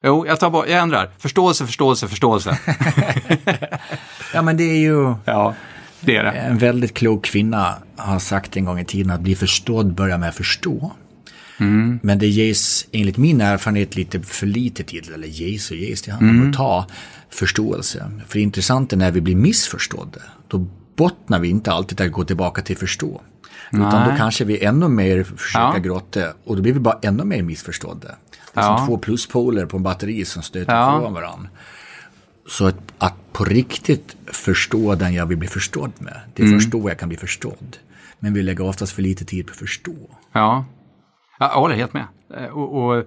[0.03, 1.11] Jo, jag, tar bara, jag ändrar.
[1.19, 2.59] Förståelse, förståelse, förståelse.
[4.35, 5.15] ja, men det är ju...
[5.25, 5.55] Ja,
[6.01, 6.31] det är det.
[6.31, 10.29] En väldigt klok kvinna har sagt en gång i tiden att bli förstådd börjar med
[10.29, 10.93] att förstå.
[11.61, 12.01] Mm.
[12.03, 16.13] Men det ges enligt min erfarenhet lite för lite tid, eller ges och ges, det
[16.13, 16.87] handlar om att ta
[17.31, 18.11] förståelse.
[18.29, 20.67] För det intressanta när vi blir missförstådda, då
[21.03, 23.21] bottnar vi inte alltid att gå tillbaka till förstå.
[23.73, 25.79] Utan då kanske vi ännu mer försöker Ja.
[25.79, 28.09] grotta och då blir vi bara ännu mer missförstådda.
[28.55, 28.79] Det är Ja.
[28.79, 30.99] som två pluspoler på en batteri som stöter Ja.
[30.99, 31.49] ifrån varandra.
[32.49, 36.59] Så att, att på riktigt förstå den jag vill bli förstådd med, det är Mm.
[36.59, 37.77] först då jag kan bli förstådd.
[38.19, 39.95] Men vi lägger oftast för lite tid på att förstå.
[40.33, 40.65] Ja,
[41.39, 42.07] jag håller helt med.
[42.37, 43.05] Eh, Och, och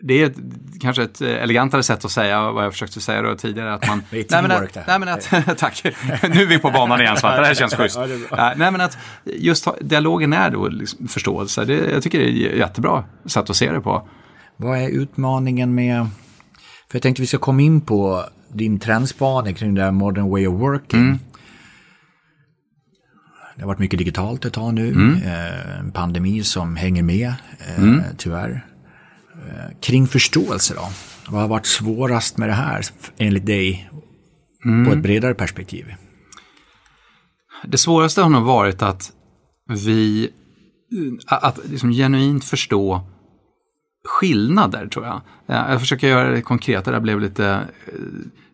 [0.00, 0.36] det är ett,
[0.80, 3.74] kanske ett elegantare sätt att säga vad jag försökte säga då tidigare.
[3.74, 5.82] Att man, Det är nej, men att, det nej, men att, tack,
[6.22, 7.98] nu är vi på banan igen Svante, det här känns schysst.
[8.30, 12.52] Ja, nej men att just dialogen är då liksom förståelse, det, jag tycker det är
[12.52, 14.08] ett jättebra sätt att se det på.
[14.56, 16.06] Vad är utmaningen med...
[16.90, 20.46] För jag tänkte vi ska komma in på din trendspaning kring det här modern way
[20.46, 21.18] of working.
[23.56, 24.92] Det har varit mycket digitalt ett tag nu.
[25.24, 27.34] Eh, En pandemi som hänger med,
[27.76, 27.84] eh,
[28.16, 28.66] tyvärr.
[29.46, 30.88] Eh, Kring förståelse då?
[31.28, 32.82] Vad har varit svårast med det här
[33.18, 33.90] enligt dig?
[34.86, 35.94] På ett bredare perspektiv.
[37.64, 39.12] Det svåraste har nog varit att
[39.68, 40.30] vi,
[41.26, 43.00] att att liksom genuint förstå
[44.04, 45.14] skillnader tror jag.
[45.48, 47.46] Eh, Jag försöker göra det konkret, det där blev lite,
[47.86, 47.92] eh,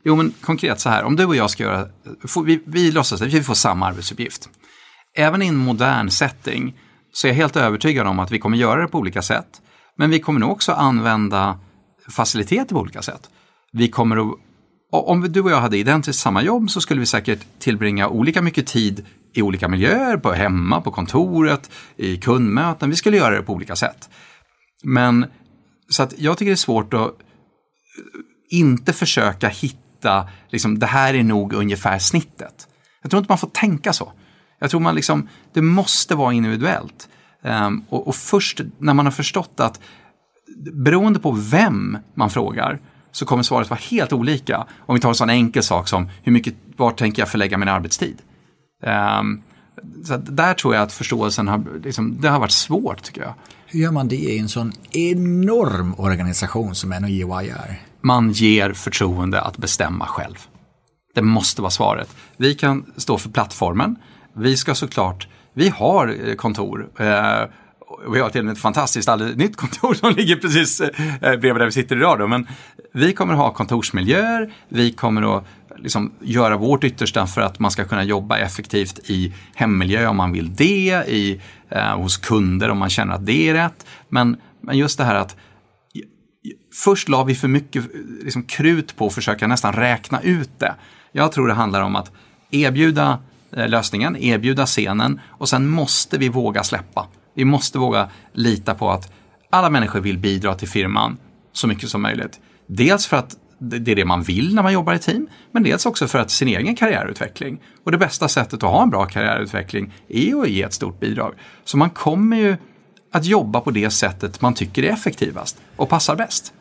[0.05, 1.87] jo men konkret så här, om du och jag ska göra,
[2.45, 4.49] vi, vi låtsas att vi får samma arbetsuppgift.
[5.17, 6.77] Även i en modern setting
[7.13, 9.47] så är jag helt övertygad om att vi kommer göra det på olika sätt.
[9.99, 11.59] Men vi kommer nog också använda
[12.09, 13.31] faciliteter på olika sätt.
[13.73, 14.39] Vi kommer att
[14.93, 18.67] om du och jag hade identiskt samma jobb så skulle vi säkert tillbringa olika mycket
[18.67, 22.91] tid i olika miljöer, på hemma, på kontoret, i kundmöten.
[22.91, 24.11] Vi skulle göra det på olika sätt.
[24.83, 25.27] Men
[25.89, 27.15] så att jag tycker det är svårt att eh,
[28.51, 32.69] inte försöka hitta, liksom, det här är nog ungefär snittet.
[33.03, 34.13] Jag tror inte man får tänka så.
[34.59, 37.09] Jag tror man liksom, det måste vara individuellt.
[37.45, 39.81] Ehm, och, och först när man har förstått att
[40.73, 42.81] beroende på vem man frågar
[43.13, 44.67] så kommer svaret vara helt olika.
[44.87, 47.69] Om vi tar en sån enkel sak som hur mycket, var tänker jag förlägga min
[47.69, 48.19] arbetstid?
[48.83, 49.43] Ehm,
[50.05, 53.35] så där tror jag att förståelsen har, liksom, det har varit svårt tycker jag.
[53.67, 57.81] Hur gör man det i en sån enorm organisation som NOJY är?
[58.01, 60.37] Man ger förtroende att bestämma själv.
[61.15, 62.17] Det måste vara svaret.
[62.37, 63.97] Vi kan stå för plattformen.
[64.37, 66.89] Vi ska såklart, vi har eh, kontor.
[66.99, 67.43] Eh,
[68.07, 70.91] och vi har till och med ett fantastiskt alldeles nytt kontor som ligger precis eh,
[71.21, 72.19] bredvid där vi sitter idag.
[72.19, 72.27] Då.
[72.27, 72.49] Men
[72.93, 75.45] vi kommer att ha kontorsmiljöer, vi kommer att
[75.77, 80.33] liksom göra vårt yttersta för att man ska kunna jobba effektivt i hemmiljö om man
[80.33, 83.87] vill det, i, eh, hos kunder om man känner att det är rätt.
[84.09, 85.37] Men, men just det här att
[86.85, 87.85] först la vi för mycket
[88.23, 90.75] liksom, krut på att försöka nästan räkna ut det.
[91.13, 92.13] Jag tror det handlar om att
[92.51, 93.19] erbjuda eh,
[93.57, 97.09] Eh, lösningen, erbjuda scenen och sen måste vi våga släppa.
[97.35, 99.13] Vi måste våga lita på att
[99.51, 101.17] alla människor vill bidra till firman
[101.53, 102.41] så mycket som möjligt.
[102.67, 105.87] Dels för att det är det man vill när man jobbar i team, men dels
[105.87, 107.61] också för att sin egen karriärutveckling.
[107.85, 111.35] Och det bästa sättet att ha en bra karriärutveckling är att ge ett stort bidrag.
[111.65, 112.57] Så man kommer ju
[113.13, 116.53] att jobba på det sättet man tycker är effektivast och passar bäst.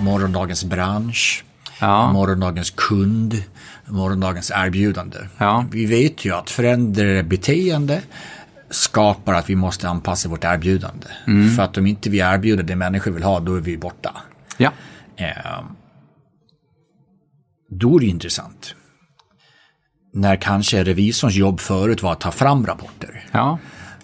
[0.00, 1.44] Morgondagens bransch,
[1.80, 2.12] Ja.
[2.12, 3.42] morgondagens kund,
[3.84, 5.18] morgondagens erbjudande.
[5.38, 5.64] Ja.
[5.70, 8.02] Vi vet ju att förändrade beteende
[8.70, 11.06] skapar att vi måste anpassa vårt erbjudande.
[11.26, 11.50] Mm.
[11.54, 14.16] För att om inte vi erbjuder det människor vill ha, då är vi borta.
[14.56, 14.72] Ja.
[15.16, 15.62] Eh,
[17.70, 18.74] då är det intressant.
[20.14, 23.24] När kanske revisorns jobb förut var att ta fram rapporter.
[23.32, 23.58] Ja.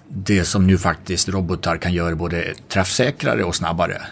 [0.09, 4.03] Det som nu faktiskt robotar kan göra både träffsäkrare och snabbare.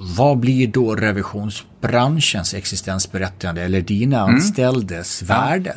[0.00, 5.76] Vad blir då revisionsbranschens existensberättigande eller dina anställdes värde?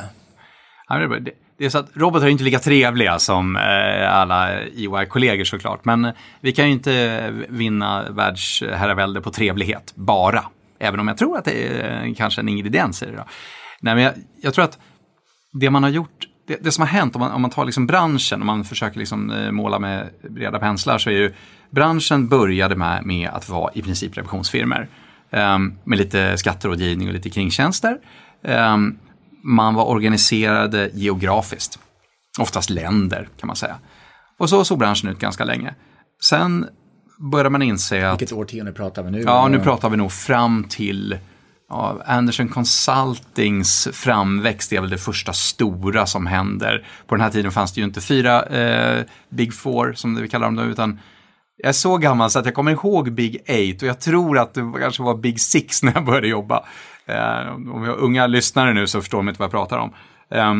[0.88, 1.18] Ja,
[1.58, 5.84] Det är så att robotar är inte lika trevliga som eh, alla EY-kollegor såklart.
[5.84, 10.44] Men vi kan ju inte vinna världsherravälde på trevlighet bara.
[10.78, 13.16] Även om jag tror att det är eh, kanske en ingrediens i det.
[13.16, 13.24] Då.
[13.80, 14.78] Nej, men jag, jag tror att
[15.52, 17.86] det man har gjort, det, det som har hänt om man, om man tar liksom
[17.86, 21.32] branschen, om man försöker liksom, eh, måla med breda penslar så är ju
[21.70, 24.88] branschen började med, med att vara i princip revisionsfirmor.
[25.30, 27.98] Ehm, med lite skatterådgivning och lite kringtjänster.
[28.44, 28.98] Ehm,
[29.44, 31.78] man var organiserade geografiskt.
[32.38, 33.76] Oftast länder kan man säga.
[34.38, 35.74] Och så såg branschen ut ganska länge.
[36.24, 36.66] Sen
[37.30, 39.20] började man inse att Vilket årtionde pratar vi nu?
[39.20, 41.18] Ja, nu pratar vi nog fram till
[41.68, 46.86] ja, Anderson Consultings framväxt är väl det första stora som händer.
[47.06, 50.46] På den här tiden fanns det ju inte fyra eh, Big Four som vi kallar
[50.46, 50.98] dem då, utan
[51.56, 54.54] jag är så gammal så att jag kommer ihåg Big Eight och jag tror att
[54.54, 56.64] det kanske var Big Six när jag började jobba.
[57.06, 59.92] Eh, om vi har unga lyssnare nu så förstår de inte vad jag pratar om.
[60.30, 60.54] Eh,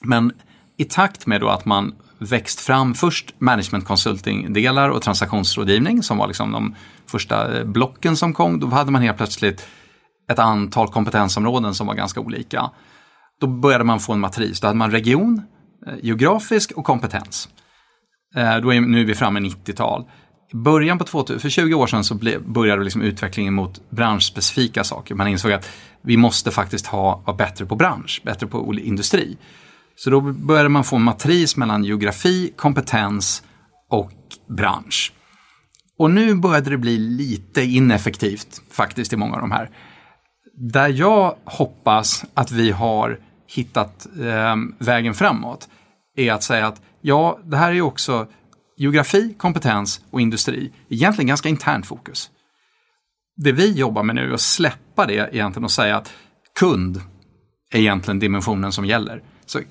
[0.00, 0.32] men
[0.76, 6.26] i takt med då att man växt fram först management consulting-delar och transaktionsrådgivning som var
[6.26, 6.74] liksom de
[7.06, 8.60] första eh, blocken som kom.
[8.60, 9.66] Då hade man helt plötsligt
[10.30, 12.70] ett antal kompetensområden som var ganska olika.
[13.40, 14.60] Då började man få en matris.
[14.60, 15.42] Då hade man region,
[15.86, 17.48] eh, geografisk och kompetens.
[18.36, 20.04] Eh, då är, nu är vi framme i 90-tal.
[20.52, 24.84] I början på 2000, för 20 år sedan så ble, började liksom utvecklingen mot branschspecifika
[24.84, 25.14] saker.
[25.14, 25.68] Man insåg att
[26.02, 29.38] vi måste faktiskt ha, vara bättre på bransch, bättre på industri.
[29.96, 33.42] Så då började man få en matris mellan geografi, kompetens
[33.90, 34.12] och
[34.58, 35.12] bransch.
[35.98, 39.70] Och nu började det bli lite ineffektivt faktiskt i många av de här.
[40.62, 45.68] Där jag hoppas att vi har hittat eh, vägen framåt
[46.16, 48.26] är att säga att ja, det här är också
[48.76, 50.72] geografi, kompetens och industri.
[50.88, 52.30] Egentligen ganska internt fokus.
[53.36, 56.12] Det vi jobbar med nu är att släppa det egentligen och säga att
[56.58, 57.00] kund
[57.72, 59.22] är egentligen dimensionen som gäller.
[59.46, 59.64] Så eh,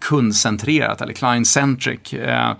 [0.00, 2.12] kundcentrerat eller client-centric.
[2.12, 2.56] Eh,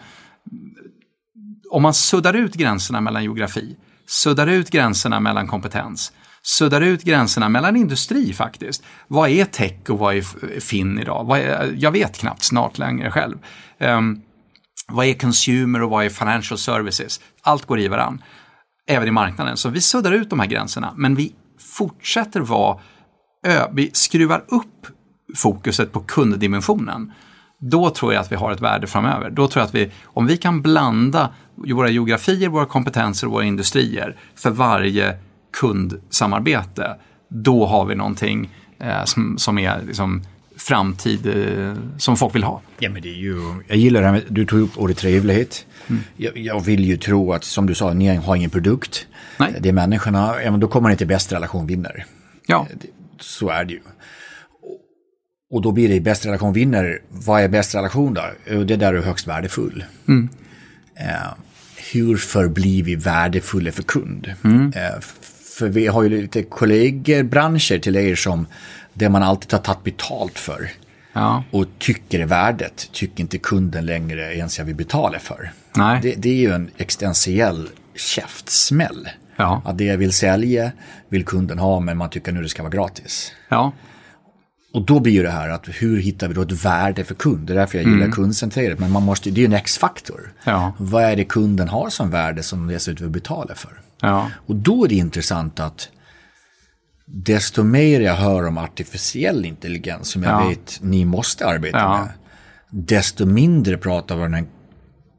[1.70, 3.76] om man suddar ut gränserna mellan geografi,
[4.06, 6.12] suddar ut gränserna mellan kompetens,
[6.42, 8.82] suddar ut gränserna mellan industri faktiskt.
[9.08, 11.38] Vad är tech och vad är fin idag?
[11.38, 13.38] Är, jag vet knappt snart längre själv.
[13.78, 14.22] Um,
[14.88, 17.20] vad är consumer och vad är financial services?
[17.42, 18.22] Allt går i varann,
[18.88, 19.56] även i marknaden.
[19.56, 22.78] Så vi suddar ut de här gränserna, men vi fortsätter vara,
[23.72, 24.86] vi skruvar upp
[25.36, 27.12] fokuset på kunddimensionen.
[27.60, 29.30] Då tror jag att vi har ett värde framöver.
[29.30, 33.44] Då tror jag att vi, om vi kan blanda våra geografier, våra kompetenser och våra
[33.44, 35.18] industrier för varje
[35.52, 36.96] kundsamarbete,
[37.28, 40.22] då har vi någonting eh, som, som är liksom
[40.56, 42.60] framtid eh, som folk vill ha.
[42.78, 45.66] Ja, men det är ju, jag gillar det här med, du tog upp ordet trevlighet.
[45.86, 46.02] Mm.
[46.16, 49.06] Jag, jag, vill ju tro att, som du sa, ni har ingen produkt.
[49.38, 49.54] Nej.
[49.60, 52.06] Det är människorna, ja, men då kommer till bäst relation vinner.
[52.46, 52.68] Ja.
[53.20, 53.80] Så är det ju.
[55.50, 56.98] Och då blir det bäst relation vinner.
[57.08, 58.22] Vad är bäst relation då?
[58.44, 59.84] Det är där du är högst värdefull.
[60.08, 60.28] Mm.
[61.00, 61.34] Uh,
[61.92, 64.34] hur förblir vi värdefulla för kund?
[64.44, 64.66] Mm.
[64.66, 65.00] Uh,
[65.58, 68.46] för vi har ju lite kollegor, branscher till er som
[68.94, 70.70] det man alltid har tagit betalt för.
[71.12, 71.44] Ja.
[71.50, 75.52] Och tycker är värdet, tycker inte kunden längre ens jag vill betala för.
[75.76, 75.98] Nej.
[76.02, 79.08] Det, det är ju en existentiell käftsmäll.
[79.36, 79.62] Ja.
[79.64, 80.72] Att det jag vill sälja
[81.08, 83.32] vill kunden ha men man tycker nu det ska vara gratis.
[83.48, 83.72] Ja.
[84.74, 87.46] Och då blir det här att hur hittar vi då ett värde för kund?
[87.46, 88.12] Det är därför jag gillar mm.
[88.12, 88.78] kundcentrerat.
[88.78, 90.32] Men man måste, det är ju en X-faktor.
[90.44, 90.72] Ja.
[90.78, 93.80] Vad är det kunden har som värde som de dessutom vill betala för?
[94.02, 94.30] Ja.
[94.46, 95.88] Och då är det intressant att
[97.06, 100.48] desto mer jag hör om artificiell intelligens som jag ja.
[100.48, 101.98] vet ni måste arbeta ja.
[101.98, 102.08] med,
[102.70, 104.46] desto mindre pratar vi om den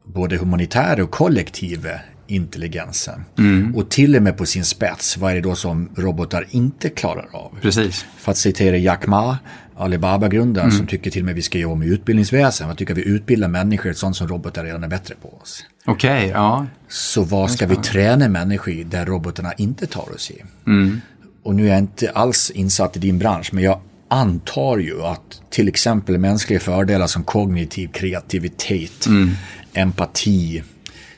[0.04, 1.90] både humanitära och kollektiva
[2.26, 3.24] intelligensen.
[3.38, 3.76] Mm.
[3.76, 7.28] Och till och med på sin spets, vad är det då som robotar inte klarar
[7.32, 7.58] av?
[7.62, 8.06] Precis.
[8.16, 9.38] För att citera Jack Ma,
[9.76, 10.78] Alibaba-grundaren, mm.
[10.78, 12.68] som tycker till och med vi ska jobba med utbildningsväsen.
[12.68, 15.66] Vad tycker vi utbildar människor sånt som robotar redan är bättre på oss?
[15.84, 16.66] Okej, okay, ja.
[16.88, 20.42] Så vad ska vi träna människor där robotarna inte tar oss i?
[20.66, 21.00] Mm.
[21.42, 25.42] Och nu är jag inte alls insatt i din bransch, men jag antar ju att
[25.50, 29.30] till exempel mänskliga fördelar som kognitiv kreativitet, mm.
[29.72, 30.62] empati,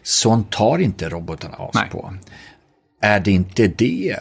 [0.02, 1.88] sånt tar inte robotarna oss Nej.
[1.90, 2.14] på.
[3.00, 4.16] Är det inte det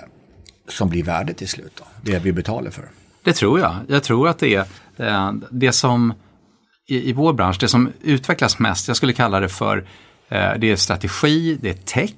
[0.70, 1.84] som blir värdet till slut då?
[2.02, 2.86] Det vi betalar för?
[3.26, 3.76] Det tror jag.
[3.88, 4.66] Jag tror att det är
[4.98, 6.14] eh, det som
[6.88, 9.78] i, i vår bransch, det som utvecklas mest, jag skulle kalla det för
[10.30, 12.12] eh, det är strategi, det är tech,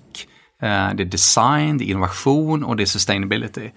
[0.61, 3.69] eh, det är design, det är innovation och det är sustainability.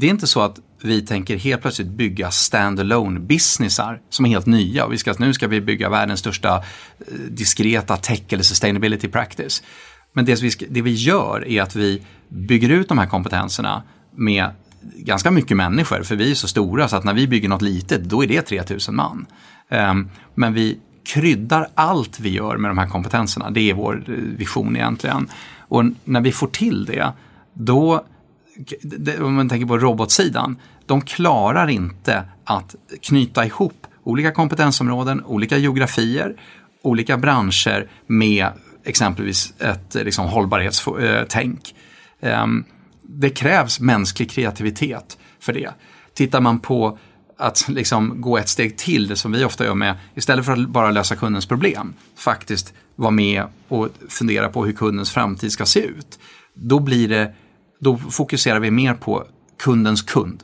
[0.00, 4.46] Det är inte så att vi tänker helt plötsligt bygga standalone businessar som är helt
[4.46, 4.84] nya.
[4.84, 6.64] och Vi ska, nu ska vi bygga världens största
[7.28, 9.62] diskreta tech eller sustainability practice.
[10.12, 13.82] Men det vi, det vi gör är att vi bygger ut de här kompetenserna
[14.16, 14.50] med
[14.96, 18.04] ganska mycket människor, för vi är så stora så att när vi bygger något litet,
[18.04, 19.26] då är det 3000 man.
[19.68, 24.14] Ehm, men vi kryddar allt vi gör med de här kompetenserna, det är vår eh,
[24.14, 25.28] vision egentligen.
[25.58, 27.12] Och när vi får till det,
[27.52, 28.04] då,
[29.20, 30.56] om man tänker på robotsidan,
[30.86, 36.36] de klarar inte att knyta ihop olika kompetensområden, olika geografier,
[36.82, 38.48] olika branscher med
[38.84, 41.74] exempelvis ett eh, liksom, hållbarhetstänk.
[42.20, 42.64] Eh, ehm,
[43.02, 45.70] det krävs mänsklig kreativitet för det.
[46.14, 46.98] Tittar man på
[47.38, 50.68] att liksom gå ett steg till, det som vi ofta gör med, istället för att
[50.68, 55.80] bara lösa kundens problem, faktiskt vara med och fundera på hur kundens framtid ska se
[55.80, 56.18] ut.
[56.54, 57.34] Då, blir det,
[57.80, 59.24] då fokuserar vi mer på
[59.58, 60.42] kundens kund.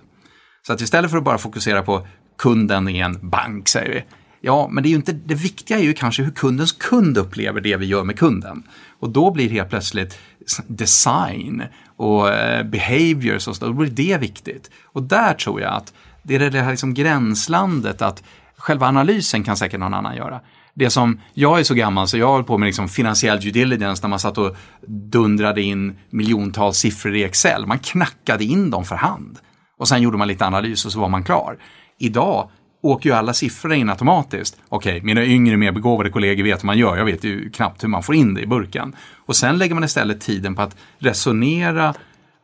[0.66, 2.06] Så att istället för att bara fokusera på
[2.38, 4.04] kunden i en bank, säger vi,
[4.40, 7.60] Ja, men det, är ju inte, det viktiga är ju kanske hur kundens kund upplever
[7.60, 8.62] det vi gör med kunden.
[8.98, 10.18] Och då blir helt plötsligt
[10.66, 11.64] design
[11.96, 14.70] och eh, behaviors och så, då blir det viktigt.
[14.84, 15.92] Och där tror jag att
[16.22, 18.22] det är det här liksom gränslandet att
[18.56, 20.40] själva analysen kan säkert någon annan göra.
[20.74, 24.02] Det som, jag är så gammal så jag höll på med liksom finansiell due diligence
[24.02, 27.66] när man satt och dundrade in miljontals siffror i Excel.
[27.66, 29.38] Man knackade in dem för hand.
[29.78, 31.58] Och sen gjorde man lite analys och så var man klar.
[31.98, 32.50] Idag
[32.82, 34.56] åker ju alla siffror in automatiskt.
[34.68, 36.96] Okej, okay, mina yngre mer begåvade kollegor vet hur man gör.
[36.96, 38.96] Jag vet ju knappt hur man får in det i burken.
[39.26, 41.94] Och sen lägger man istället tiden på att resonera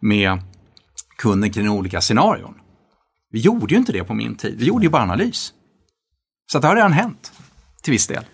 [0.01, 0.39] med
[1.17, 2.55] kunden kring olika scenarion.
[3.31, 4.55] Vi gjorde ju inte det på min tid.
[4.59, 5.53] Vi gjorde ju bara analys.
[6.53, 7.33] Så det har redan hänt,
[7.83, 8.25] till viss del.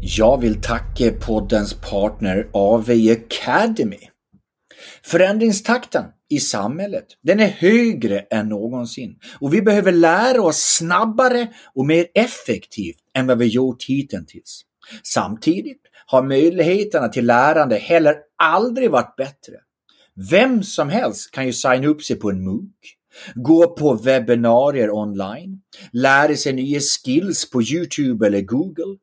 [0.00, 4.09] Jag vill tacka poddens partner AV Academy.
[5.02, 11.86] Förändringstakten i samhället, den är högre än någonsin och vi behöver lära oss snabbare och
[11.86, 14.62] mer effektivt än vad vi gjort hittills.
[15.02, 19.54] Samtidigt har möjligheterna till lärande heller aldrig varit bättre.
[20.30, 22.70] Vem som helst kan ju signa upp sig på en MOOC,
[23.34, 25.60] gå på webbinarier online,
[25.92, 28.98] lära sig nya skills på Youtube eller Google.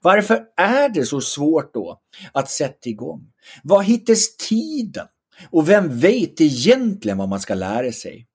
[0.00, 2.00] Varför är det så svårt då
[2.32, 3.26] att sätta igång?
[3.62, 5.06] Var hittas tiden?
[5.50, 8.26] Och vem vet egentligen vad man ska lära sig?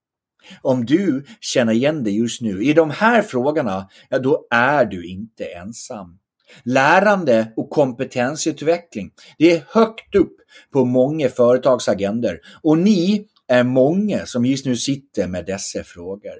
[0.62, 5.08] Om du känner igen dig just nu i de här frågorna, ja då är du
[5.08, 6.20] inte ensam.
[6.64, 10.36] Lärande och kompetensutveckling, det är högt upp
[10.74, 16.34] på många företags agender och ni är många som just nu sitter med dessa frågor.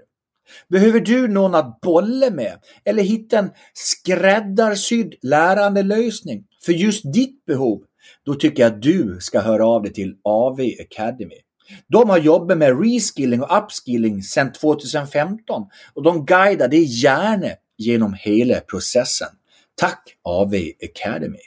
[0.70, 7.84] Behöver du någon att bolla med eller hitta en skräddarsydd lärandelösning för just ditt behov?
[8.26, 11.36] Då tycker jag att du ska höra av dig till AV Academy.
[11.88, 18.14] De har jobbat med reskilling och upskilling sedan 2015 och de guidar dig gärna genom
[18.14, 19.30] hela processen.
[19.76, 21.40] Tack AV Academy!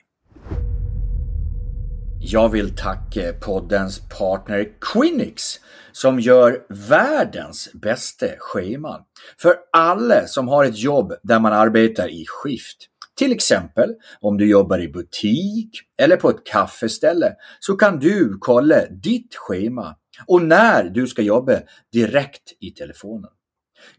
[2.20, 5.60] Jag vill tacka poddens partner Quinix
[5.92, 9.00] som gör världens bästa scheman
[9.40, 12.76] för alla som har ett jobb där man arbetar i skift.
[13.16, 18.86] Till exempel om du jobbar i butik eller på ett kaffeställe så kan du kolla
[18.86, 19.96] ditt schema
[20.26, 21.60] och när du ska jobba
[21.92, 23.30] direkt i telefonen.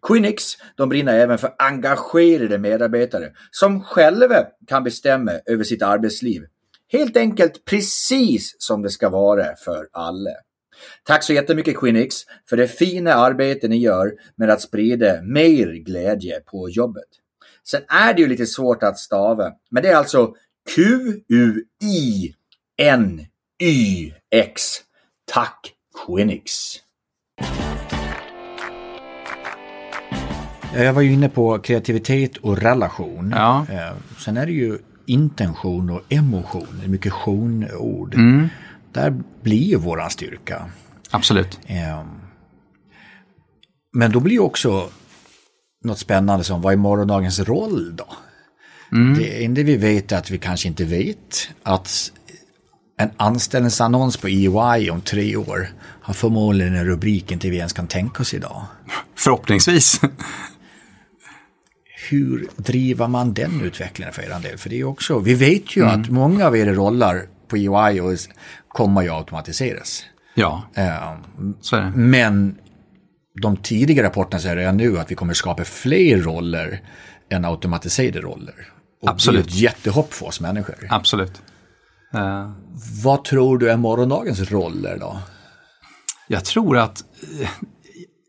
[0.08, 0.44] Quinix
[0.76, 6.42] de brinner även för engagerade medarbetare som själva kan bestämma över sitt arbetsliv.
[6.92, 10.32] Helt enkelt precis som det ska vara för alla.
[11.04, 12.16] Tack så jättemycket Quinix
[12.50, 17.08] för det fina arbete ni gör med att sprida mer glädje på jobbet.
[17.72, 20.34] Sen är det ju lite svårt att stava, men det är alltså
[20.76, 21.72] Q-U-I-N-Y-X.
[25.32, 25.74] Tack
[26.06, 26.52] Quinix!
[30.76, 33.34] Jag var ju inne på kreativitet och relation.
[33.36, 33.66] Ja.
[33.70, 37.14] Eh, sen är det ju intention och emotion, mycket
[37.80, 38.16] ord.
[38.16, 38.48] Mm.
[38.92, 40.66] Där blir ju våran styrka.
[41.12, 41.60] Absolut.
[41.66, 42.08] Ehm,
[43.94, 44.90] men då blir ju också
[45.88, 48.08] något spännande som vad är morgondagens roll då?
[48.92, 49.18] Mm.
[49.18, 52.12] Det enda vi vet är att vi kanske inte vet att
[52.98, 57.88] en anställningsannons på EY om tre år har förmodligen en rubrik inte vi ens kan
[57.88, 58.66] tänka oss idag.
[59.16, 60.02] Förhoppningsvis.
[62.10, 64.58] Hur driver man den utvecklingen för er del?
[64.58, 66.02] För det är också, vi vet ju mm.
[66.02, 68.18] att många av era roller på EY
[68.68, 70.04] kommer ju automatiseras.
[70.34, 70.64] Ja,
[71.40, 71.92] um, så är det.
[71.96, 72.56] Men
[73.42, 76.82] de tidiga rapporterna säger redan nu att vi kommer skapa fler roller
[77.30, 78.56] än automatiserade roller.
[79.02, 79.46] Och Absolut.
[79.46, 80.76] Det är ett jättehopp för oss människor.
[80.90, 81.42] Absolut.
[82.16, 82.52] Uh,
[83.04, 85.20] Vad tror du är morgondagens roller då?
[86.28, 87.04] Jag tror att
[87.42, 87.50] eh,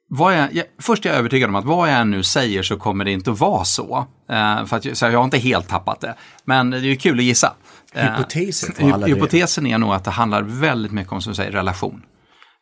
[0.08, 3.04] vad jag, jag, först är jag övertygad om att vad jag nu säger så kommer
[3.04, 3.98] det inte att vara så.
[4.30, 6.14] Uh, för att, så jag har inte helt tappat det.
[6.44, 7.52] Men det är ju kul att gissa.
[7.92, 12.02] Hypotesen, uh, hypotesen är nog att det handlar väldigt mycket om som säger relation.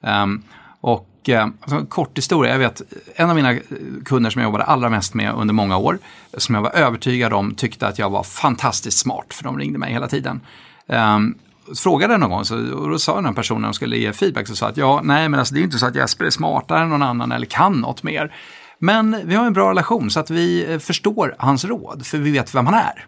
[0.02, 0.42] Um,
[0.80, 2.82] och eh, alltså, kort historia, jag vet
[3.14, 3.58] en av mina
[4.04, 5.98] kunder som jag jobbade allra mest med under många år,
[6.36, 9.92] som jag var övertygad om tyckte att jag var fantastiskt smart, för de ringde mig
[9.92, 10.40] hela tiden.
[10.86, 11.38] Um,
[11.76, 14.56] frågade någon gång så, och då sa den här personen de skulle ge feedback så
[14.56, 16.88] sa att ja, nej men alltså det är inte så att Jesper är smartare än
[16.88, 18.34] någon annan eller kan något mer.
[18.78, 22.30] Men vi har en bra relation så att vi eh, förstår hans råd för vi
[22.30, 23.06] vet vem han är.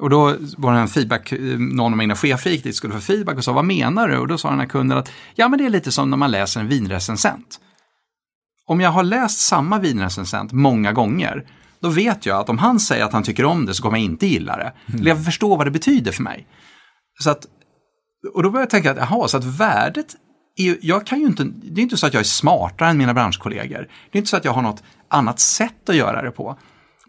[0.00, 3.00] Och då var det en feedback, eh, någon av mina chefer gick dit skulle få
[3.00, 4.18] feedback och sa vad menar du?
[4.18, 6.30] Och då sa den här kunden att ja men det är lite som när man
[6.30, 7.60] läser en vinrecensent.
[8.66, 11.44] Om jag har läst samma vinrecensent många gånger
[11.80, 14.04] då vet jag att om han säger att han tycker om det så kommer jag
[14.04, 14.72] inte gilla det.
[14.86, 15.00] Mm.
[15.00, 16.46] Eller jag förstår vad det betyder för mig.
[17.20, 17.46] Så att,
[18.34, 20.16] och då började jag tänka att jaha, så att värdet
[20.56, 23.14] är, jag kan ju inte, det är inte så att jag är smartare än mina
[23.14, 23.88] branschkollegor.
[24.10, 26.58] Det är inte så att jag har något annat sätt att göra det på.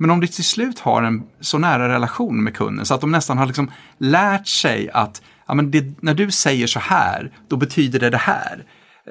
[0.02, 3.12] Men om du till slut har en så nära relation med kunden så att de
[3.12, 7.58] nästan har liksom lärt sig att ja, men det, när du säger så här, då
[7.58, 8.66] betyder det det här.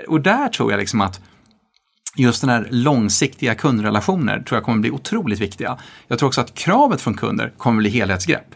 [0.08, 1.20] Och där tror jag liksom att
[2.16, 5.78] just den här långsiktiga kundrelationer tror jag kommer bli otroligt viktiga.
[6.08, 8.54] Jag tror också att kravet från kunder kommer bli helhetsgrepp.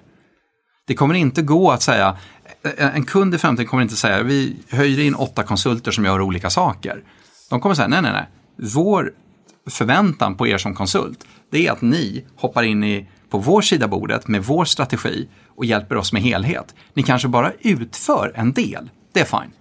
[0.86, 2.16] Det kommer inte gå att säga,
[2.76, 6.50] en kund i framtiden kommer inte säga, vi höjer in åtta konsulter som gör olika
[6.50, 7.02] saker.
[7.50, 8.26] De kommer säga, nej, nej, nej,
[8.56, 9.12] vår
[9.70, 13.88] förväntan på er som konsult, det är att ni hoppar in i, på vår sida
[13.88, 16.74] bordet med vår strategi och hjälper oss med helhet.
[16.94, 19.52] Ni kanske bara utför en del, det är fine.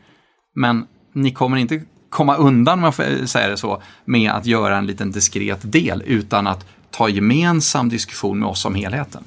[0.56, 4.78] Men ni kommer inte komma undan, om jag får säga det så, med att göra
[4.78, 9.24] en liten diskret del utan att ta gemensam diskussion med oss om helheten.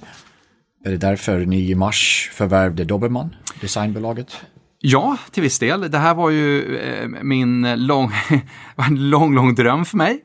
[0.84, 4.40] Är det därför ni i mars förvärvde Dobermann, designbolaget?
[4.78, 5.90] Ja, till viss del.
[5.90, 8.12] Det här var ju eh, min lång,
[8.90, 10.24] lång, lång dröm för mig.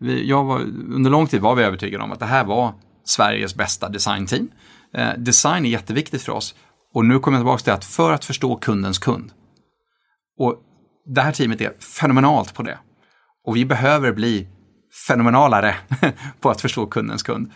[0.00, 0.60] Vi, jag var,
[0.94, 2.74] under lång tid var vi övertygade om att det här var
[3.04, 4.50] Sveriges bästa designteam.
[4.94, 6.54] Eh, design är jätteviktigt för oss.
[6.94, 9.32] Och nu kommer jag tillbaka till att för att förstå kundens kund.
[10.38, 10.56] Och
[11.14, 12.78] det här teamet är fenomenalt på det.
[13.46, 14.48] Och vi behöver bli
[15.06, 15.76] fenomenalare
[16.40, 17.52] på att förstå kundens kund.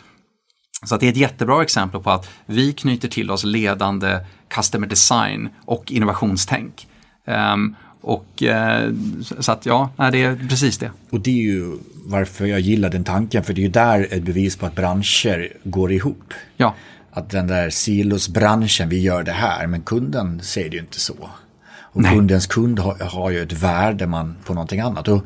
[0.85, 5.49] Så det är ett jättebra exempel på att vi knyter till oss ledande customer design
[5.65, 6.89] och innovationstänk.
[7.27, 8.95] Um, och uh,
[9.41, 10.91] så att ja, det är precis det.
[11.11, 14.23] Och det är ju varför jag gillar den tanken, för det är ju där ett
[14.23, 16.35] bevis på att branscher går ihop.
[16.57, 16.75] Ja.
[17.11, 21.31] Att den där silosbranschen, vi gör det här, men kunden ser det ju inte så.
[21.67, 22.13] Och Nej.
[22.13, 25.09] kundens kund har, har, ju ett värde man, på någonting annat.
[25.09, 25.25] Och,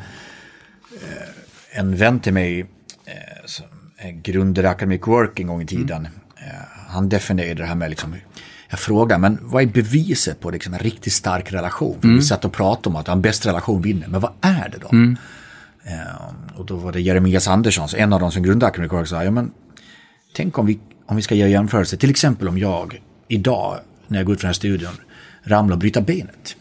[0.92, 3.66] eh, en vän till mig eh, som
[4.22, 6.10] grundade Academic Work en gång i tiden, mm.
[6.36, 8.14] eh, han definierade det här med liksom,
[8.68, 12.00] jag frågar, men vad är beviset på liksom en riktigt stark relation?
[12.00, 12.18] För mm.
[12.18, 14.88] Vi satt och pratade om att en bäst relation vinner, men vad är det då?
[14.92, 15.16] Mm.
[15.84, 19.30] Eh, och då var det Jeremias Andersson, en av de som grundade Academic sa, ja
[19.30, 19.50] men
[20.34, 24.26] tänk om vi, om vi ska göra jämförelse, till exempel om jag idag, när jag
[24.26, 24.92] går ut från den här studion,
[25.42, 26.56] ramlar och bryter benet.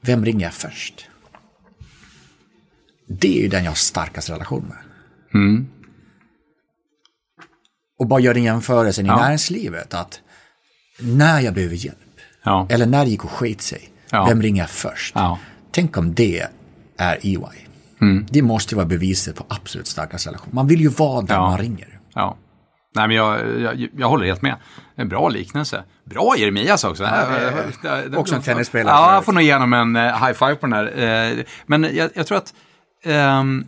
[0.00, 1.08] Vem ringer jag först?
[3.08, 4.78] Det är ju den jag har starkast relation med.
[5.34, 5.68] Mm.
[7.98, 9.16] Och bara gör den jämförelsen i ja.
[9.16, 10.20] näringslivet att
[10.98, 11.98] när jag behöver hjälp,
[12.42, 12.66] ja.
[12.70, 14.24] eller när det gick och skit sig, ja.
[14.24, 15.14] vem ringer jag först?
[15.70, 16.46] Tänk om det
[16.96, 17.38] är EY.
[18.00, 18.26] Mm.
[18.30, 20.48] Det måste vara beviset på absolut starkast relation.
[20.52, 21.98] Man vill ju vara där man ringer.
[22.14, 22.36] Ja.
[22.94, 24.56] Nej, men jag, jag, jag håller helt med.
[24.96, 25.82] En bra liknelse.
[26.04, 27.04] Bra Jeremias också.
[27.04, 28.94] Ja, också en tennisspelare.
[28.94, 31.36] Ja, jag får nog ge honom en uh, high five på den här.
[31.36, 32.54] Uh, men jag, jag, tror att
[33.04, 33.66] um,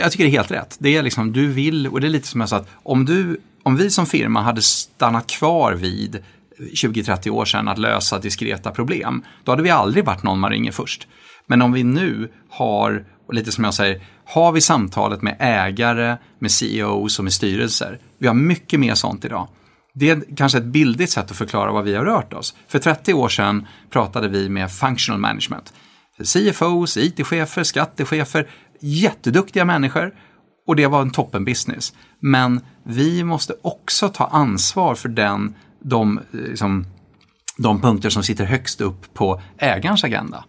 [0.00, 0.76] jag tycker det är helt rätt.
[0.78, 3.40] Det är liksom, du vill, och det är lite som jag sa, att om, du,
[3.64, 6.24] om vi som firma hade stannat kvar vid
[6.58, 10.72] 20-30 år sedan att lösa diskreta problem, då hade vi aldrig varit någon man ringer
[10.72, 11.08] först.
[11.46, 16.16] Men om vi nu har, och lite som jag säger, har vi samtalet med ägare,
[16.38, 17.98] med CEOs och med styrelser.
[18.18, 19.48] Vi har mycket mer sånt idag.
[19.94, 22.54] Det är kanske ett bildigt sätt att förklara vad vi har rört oss.
[22.68, 25.72] För 30 år sedan pratade vi med functional management.
[26.24, 28.48] CFOs, IT-chefer, skattechefer,
[28.80, 30.14] jätteduktiga människor
[30.66, 31.92] och det var en toppenbusiness.
[32.20, 36.86] Men vi måste också ta ansvar för den, de, eh, liksom,
[37.58, 40.44] de punkter som sitter högst upp på ägarens agenda.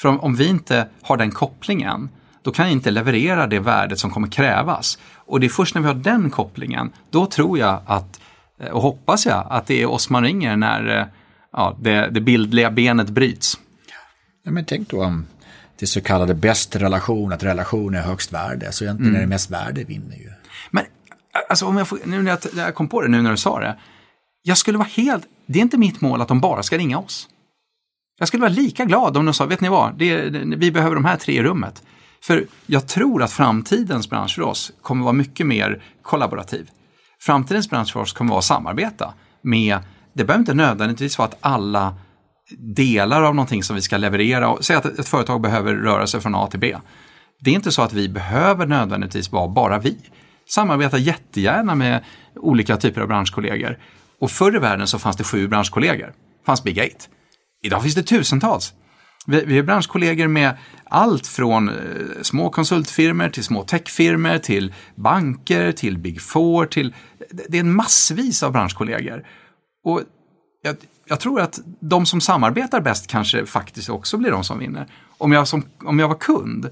[0.00, 2.08] För om, om vi inte har den kopplingen,
[2.42, 4.98] då kan jag inte leverera det värdet som kommer krävas.
[5.14, 8.20] Och det är först när vi har den kopplingen, då tror jag att,
[8.60, 11.06] eh, och hoppas jag, att det är oss man ringer när eh,
[11.52, 13.58] ja, det, det bildliga benet bryts.
[14.44, 15.26] Ja, men tänk då om
[15.82, 18.72] det så kallade bäst relation, att relation är högst värde.
[18.72, 19.16] Så egentligen mm.
[19.16, 20.32] är det mest värde vinner ju.
[20.70, 20.84] Men
[21.48, 23.60] alltså om jag får, nu när jag, jag kom på det nu när du sa
[23.60, 23.78] det.
[24.42, 27.28] Jag skulle vara helt, det är inte mitt mål att de bara ska ringa oss.
[28.18, 31.04] Jag skulle vara lika glad om de sa, vet ni vad, det, vi behöver de
[31.04, 31.82] här tre i rummet.
[32.24, 36.70] För jag tror att framtidens bransch för oss kommer vara mycket mer kollaborativ.
[37.20, 39.78] Framtidens bransch för oss kommer vara att samarbeta med,
[40.12, 41.94] det behöver inte nödvändigtvis vara att alla
[42.58, 44.56] delar av någonting som vi ska leverera.
[44.60, 46.76] Säg att ett företag behöver röra sig från A till B.
[47.40, 49.98] Det är inte så att vi behöver nödvändigtvis vara bara vi.
[50.48, 52.04] Samarbeta jättegärna med
[52.36, 53.78] olika typer av branschkollegor.
[54.20, 56.06] Och förr i världen så fanns det sju branschkollegor.
[56.06, 57.08] Det fanns Big Eight.
[57.62, 58.74] Idag finns det tusentals.
[59.26, 61.74] Vi, vi är branschkollegor med allt från eh,
[62.22, 66.94] små konsultfirmor till små techfirmor till banker till Big Four till...
[67.48, 69.26] Det är en massvis av branschkollegor.
[69.84, 70.02] Och
[70.62, 70.76] jag,
[71.12, 74.86] jag tror att de som samarbetar bäst kanske faktiskt också blir de som vinner.
[75.18, 76.70] Om jag, som, om jag var kund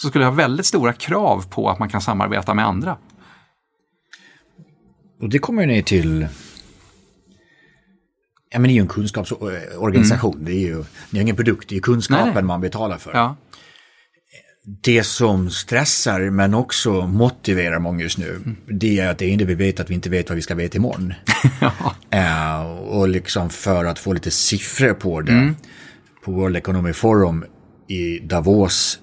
[0.00, 2.96] så skulle jag ha väldigt stora krav på att man kan samarbeta med andra.
[5.20, 6.28] Och det kommer ner till
[8.50, 10.34] Ja, men det är ju en kunskapsorganisation.
[10.34, 10.44] Mm.
[10.44, 12.42] Det är ju det är ingen produkt, det är kunskapen nej, nej.
[12.42, 13.12] man betalar för.
[13.14, 13.36] Ja.
[14.66, 18.56] Det som stressar men också motiverar många just nu, mm.
[18.66, 20.76] det är att det enda vi vet att vi inte vet vad vi ska veta
[20.76, 21.14] imorgon.
[22.10, 22.64] ja.
[22.64, 25.56] uh, och liksom för att få lite siffror på det, mm.
[26.24, 27.44] på World Economic Forum
[27.88, 28.98] i Davos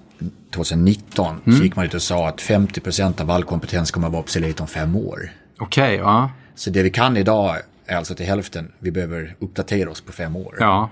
[0.54, 1.58] 2019 mm.
[1.58, 4.60] så gick man ut och sa att 50% av all kompetens kommer att vara obsolet
[4.60, 5.30] om fem år.
[5.58, 6.30] Okej, okay, ja.
[6.54, 7.56] Så det vi kan idag
[7.86, 8.72] är alltså till hälften.
[8.78, 10.56] Vi behöver uppdatera oss på fem år.
[10.60, 10.90] Ja.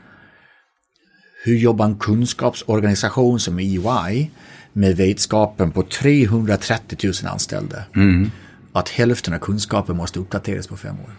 [1.44, 4.30] Hur jobbar en kunskapsorganisation som EY
[4.72, 7.76] med vetskapen på 330 000 anställda?
[7.94, 8.30] Mm.
[8.72, 11.10] Att hälften av kunskapen måste uppdateras på fem år.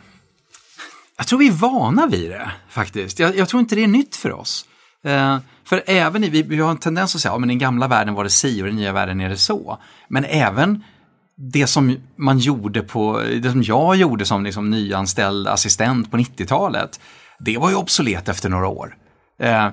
[1.18, 3.20] Jag tror vi är vana vid det faktiskt.
[3.20, 4.66] Jag, jag tror inte det är nytt för oss.
[5.04, 7.88] Eh, för även i, vi, vi, har en tendens att säga, att ja, den gamla
[7.88, 9.78] världen var det si och den nya världen är det så.
[10.08, 10.84] Men även
[11.36, 17.00] det som man gjorde på, det som jag gjorde som liksom nyanställd assistent på 90-talet,
[17.40, 18.98] det var ju obsolet efter några år.
[19.40, 19.70] Eh,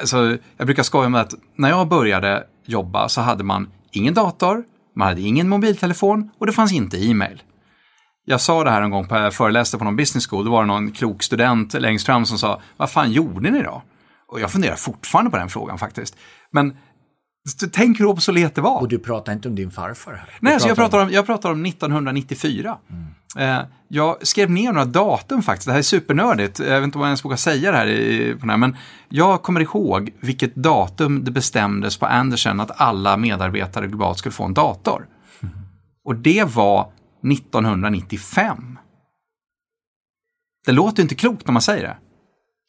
[0.00, 4.64] alltså, jag brukar skoja med att när jag började jobba så hade man ingen dator,
[4.96, 7.42] man hade ingen mobiltelefon och det fanns inte e-mail.
[8.24, 10.62] Jag sa det här en gång, på, jag föreläste på någon business school, då var
[10.62, 13.82] det någon klok student längst fram som sa, vad fan gjorde ni då?
[14.28, 16.16] Och jag funderar fortfarande på den frågan faktiskt.
[16.50, 16.76] Men
[17.72, 18.80] tänk hur obsolet det var.
[18.80, 20.28] Och du pratar inte om din farfar här?
[20.40, 22.78] Nej, pratar jag, pratar om, jag pratar om 1994.
[22.90, 23.04] Mm.
[23.36, 27.02] Eh, jag skrev ner några datum faktiskt, det här är supernördigt, jag vet inte om
[27.02, 28.76] jag ens vågar säga det här, i, på här men
[29.08, 34.44] jag kommer ihåg vilket datum det bestämdes på Andersen att alla medarbetare globalt skulle få
[34.44, 35.06] en dator.
[35.42, 35.54] Mm.
[36.04, 36.92] Och det var
[37.32, 38.78] 1995.
[40.66, 41.96] Det låter inte klokt när man säger det.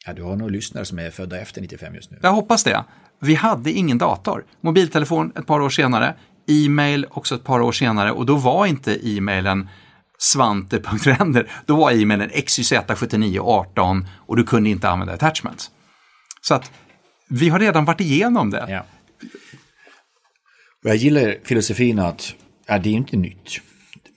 [0.06, 2.18] Ja, du har nog lyssnare som är födda efter 95 just nu.
[2.22, 2.84] Jag hoppas det.
[3.20, 4.44] Vi hade ingen dator.
[4.60, 6.14] Mobiltelefon ett par år senare,
[6.48, 9.68] e-mail också ett par år senare och då var inte e-mailen
[10.18, 15.70] svante.render, då var e-mailen xyz7918 och du kunde inte använda attachments.
[16.40, 16.72] Så att
[17.28, 18.66] vi har redan varit igenom det.
[18.68, 18.84] Ja.
[20.82, 22.34] Jag gillar filosofin att
[22.66, 23.60] ja, det är inte nytt.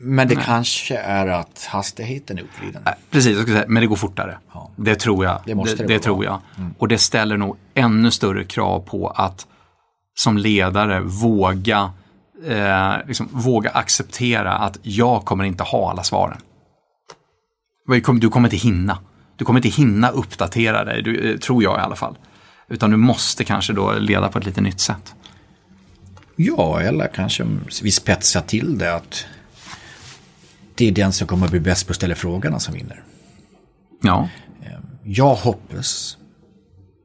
[0.01, 0.43] Men det Nej.
[0.45, 2.83] kanske är att hastigheten är uppvriden.
[3.09, 4.37] Precis, jag säga, men det går fortare.
[4.53, 4.71] Ja.
[4.75, 5.41] Det tror jag.
[5.45, 6.41] Det, måste det, det, det tror jag.
[6.57, 6.73] Mm.
[6.77, 9.47] Och det ställer nog ännu större krav på att
[10.13, 11.91] som ledare våga,
[12.45, 16.37] eh, liksom, våga acceptera att jag kommer inte ha alla svaren.
[18.19, 18.99] Du kommer inte hinna.
[19.35, 22.17] Du kommer inte hinna uppdatera dig, du, eh, tror jag i alla fall.
[22.67, 25.15] Utan du måste kanske då leda på ett lite nytt sätt.
[26.35, 27.45] Ja, eller kanske
[27.83, 29.25] vi spetsar till det att
[30.75, 33.03] det är den som kommer att bli bäst på att ställa frågorna som vinner.
[34.01, 34.29] Ja.
[34.63, 36.17] Ehm, jag hoppas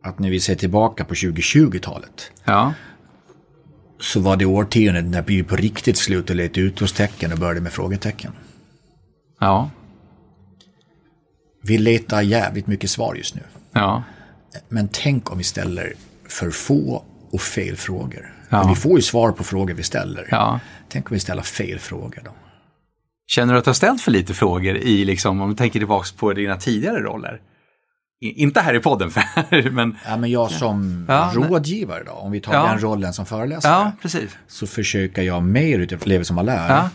[0.02, 2.74] att när vi ser tillbaka på 2020-talet ja.
[4.04, 8.32] Så var det årtiondet när vi på riktigt slutade leta utropstecken och började med frågetecken.
[9.40, 9.70] Ja.
[11.62, 13.42] Vi letar jävligt mycket svar just nu.
[13.72, 14.02] Ja.
[14.68, 15.92] Men tänk om vi ställer
[16.28, 18.34] för få och fel frågor.
[18.48, 18.68] Ja.
[18.68, 20.28] vi får ju svar på frågor vi ställer.
[20.30, 20.60] Ja.
[20.88, 22.30] Tänk om vi ställer fel frågor då.
[23.26, 26.06] Känner du att du har ställt för lite frågor i, liksom, om du tänker tillbaka
[26.16, 27.40] på dina tidigare roller?
[28.24, 29.96] Inte här i podden, för, men...
[30.06, 32.66] Ja, men jag som ja, rådgivare då, om vi tar ja.
[32.66, 33.92] den rollen som föreläsare.
[34.02, 34.28] Ja.
[34.46, 36.68] Så försöker jag mer utifrån lever som man lär.
[36.68, 36.90] Ja.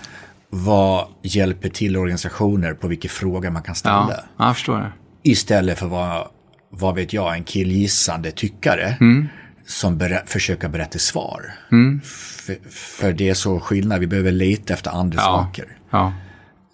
[0.49, 4.23] Vad hjälper till organisationer på vilka frågor man kan ställa.
[4.37, 4.91] Ja, jag.
[5.23, 6.27] Istället för vad,
[6.69, 8.97] vad vet jag, en killgissande tyckare.
[9.01, 9.27] Mm.
[9.65, 11.53] Som ber försöker berätta svar.
[11.71, 12.01] Mm.
[12.01, 15.65] För, för, det är så skillnad, vi behöver leta efter andra saker.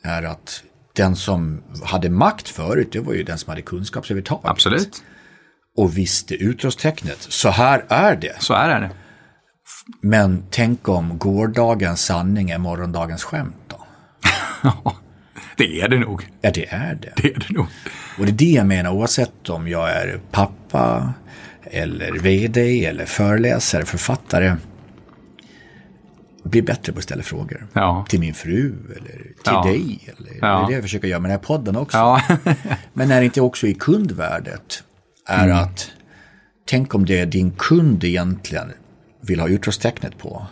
[0.03, 0.63] Är att
[0.95, 4.39] den som hade makt förut, det var ju den som hade kunskapsövertag.
[4.43, 5.03] Absolut.
[5.77, 7.17] Och visste utropstecknet.
[7.19, 8.41] Så här är det.
[8.41, 8.91] Så här är det.
[10.01, 13.77] Men tänk om gårdagens sanning är morgondagens skämt då?
[14.63, 14.95] Ja,
[15.57, 16.29] det är det nog.
[16.41, 17.13] Ja, det är det.
[17.15, 17.65] Det är det nog.
[18.19, 21.13] Och det är det jag menar, oavsett om jag är pappa
[21.63, 24.55] eller vd eller föreläsare, författare
[26.45, 27.67] bli bättre på att ställa frågor.
[27.73, 28.05] Ja.
[28.09, 29.63] Till min fru eller till ja.
[29.63, 29.99] dig.
[30.17, 30.47] Eller, ja.
[30.47, 31.97] Det är det jag försöker göra med den här podden också.
[32.93, 34.83] Men är det inte också i kundvärdet
[35.27, 35.57] är mm.
[35.57, 35.91] att
[36.65, 38.71] tänk om det är din kund egentligen
[39.21, 40.47] vill ha utropstecknet på.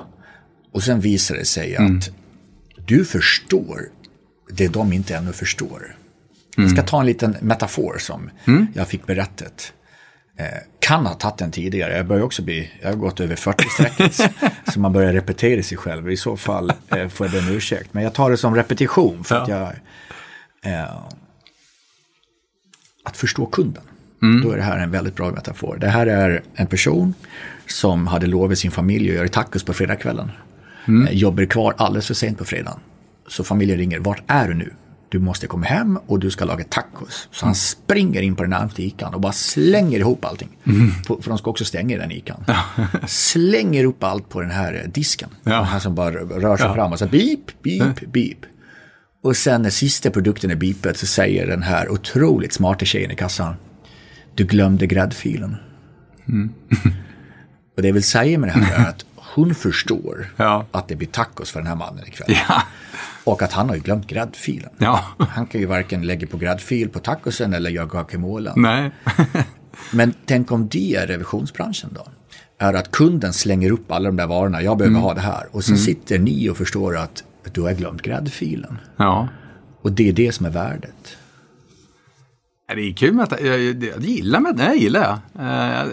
[0.72, 1.98] Och sen visar det sig mm.
[1.98, 2.10] att
[2.86, 3.82] du förstår
[4.50, 5.96] det de inte ännu förstår.
[6.58, 6.68] Mm.
[6.68, 8.68] Jag ska ta en liten metafor som mm.
[8.74, 9.74] jag fick berättat.
[10.38, 10.46] Eh,
[10.80, 11.98] kan ha tagit den tidigare.
[11.98, 14.32] Jag börjar också bli, jag har gått över 40-strecket.
[14.74, 16.12] så man börjar repetera sig själv.
[16.12, 17.94] I så fall eh, får jag be om ursäkt.
[17.94, 19.24] Men jag tar det som repetition.
[19.24, 19.42] för ja.
[19.42, 19.74] att jag...
[20.74, 20.98] Eh,
[23.04, 23.84] att förstå kunden.
[24.22, 24.42] Mm.
[24.42, 25.78] Då är det här en väldigt bra metafor.
[25.78, 27.14] Det här är en person
[27.68, 30.32] som hade lovat sin familj att göra tacos på fredagskvällen.
[30.88, 31.08] Mm.
[31.08, 32.80] Eh, jobbar kvar alldeles för sent på fredagen.
[33.28, 34.74] Så familjen ringer, vart är du nu?
[35.14, 37.28] Du måste komma hem och du ska laga tacos.
[37.32, 40.58] Så han springer in på den närmaste ikan och bara slänger ihop allting.
[40.64, 40.92] Mm.
[41.22, 42.46] För de ska också stänga den ikan.
[43.08, 45.30] slänger upp allt på den här disken.
[45.44, 45.62] Ja.
[45.62, 46.74] Han som bara rör sig ja.
[46.74, 48.38] fram och så beep, beep, beep.
[49.24, 53.16] Och sen när sista produkten är beepet så säger den här otroligt smarta tjejen i
[53.16, 53.56] kassan.
[54.36, 55.56] Du glömde gräddfilen.
[56.28, 56.54] Mm.
[57.76, 60.66] och det jag vill säga med det här är att hon förstår Ja.
[60.72, 62.38] att det blir tacos för den här mannen ikväll.
[62.50, 62.64] Ja.
[63.24, 64.70] Och att han har ju glömt gräddfilen.
[64.78, 65.06] Ja.
[65.18, 68.54] Han kan ju varken lägga på gräddfil på tacosen eller göra guacamolen.
[68.56, 68.92] Nej.
[69.92, 72.06] Men tänk om det är revisionsbranschen då?
[72.58, 75.48] Är att kunden slänger upp alla de där varorna, jag behöver ha det här.
[75.52, 78.78] Och sen sitter ni och förstår att du har glömt gräddfilen.
[78.98, 79.28] Ja.
[79.82, 81.18] Och det är det som är värdet.
[82.68, 85.88] Det är kul med att jag, jag, jag gillar med det, jag gillar jag.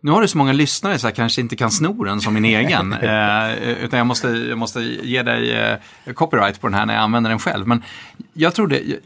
[0.00, 2.44] Nu har du så många lyssnare så jag kanske inte kan sno den som min
[2.44, 2.92] egen.
[3.02, 7.02] eh, utan jag måste, jag måste ge dig eh, copyright på den här när jag
[7.02, 7.66] använder den själv.
[7.66, 7.84] Men
[8.32, 8.98] jag tror, det, jag,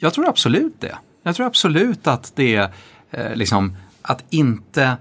[0.00, 0.98] jag tror absolut det.
[1.22, 2.70] Jag tror absolut att det är
[3.10, 4.96] eh, liksom att inte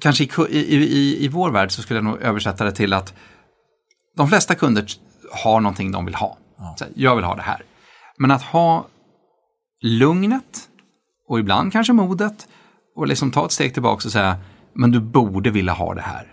[0.00, 3.14] kanske i, i, i, i vår värld så skulle jag nog översätta det till att
[4.16, 4.86] de flesta kunder
[5.44, 6.38] har någonting de vill ha.
[6.76, 7.62] Så jag vill ha det här.
[8.18, 8.86] Men att ha
[9.82, 10.68] lugnet
[11.28, 12.48] och ibland kanske modet
[12.96, 14.36] och liksom ta ett steg tillbaka och säga
[14.74, 16.26] men du borde vilja ha det här.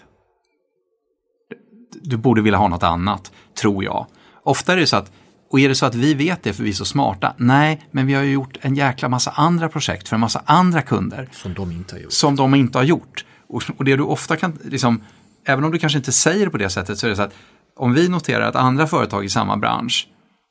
[2.01, 3.31] Du borde vilja ha något annat,
[3.61, 4.05] tror jag.
[4.43, 5.11] Ofta är det så att,
[5.51, 7.33] och är det så att vi vet det för vi är så smarta?
[7.37, 10.81] Nej, men vi har ju gjort en jäkla massa andra projekt för en massa andra
[10.81, 12.11] kunder Som de inte har gjort.
[12.11, 13.25] som de inte har gjort.
[13.47, 15.03] Och, och det du ofta kan, liksom,
[15.45, 17.33] även om du kanske inte säger det på det sättet, så är det så att
[17.75, 20.07] om vi noterar att andra företag i samma bransch,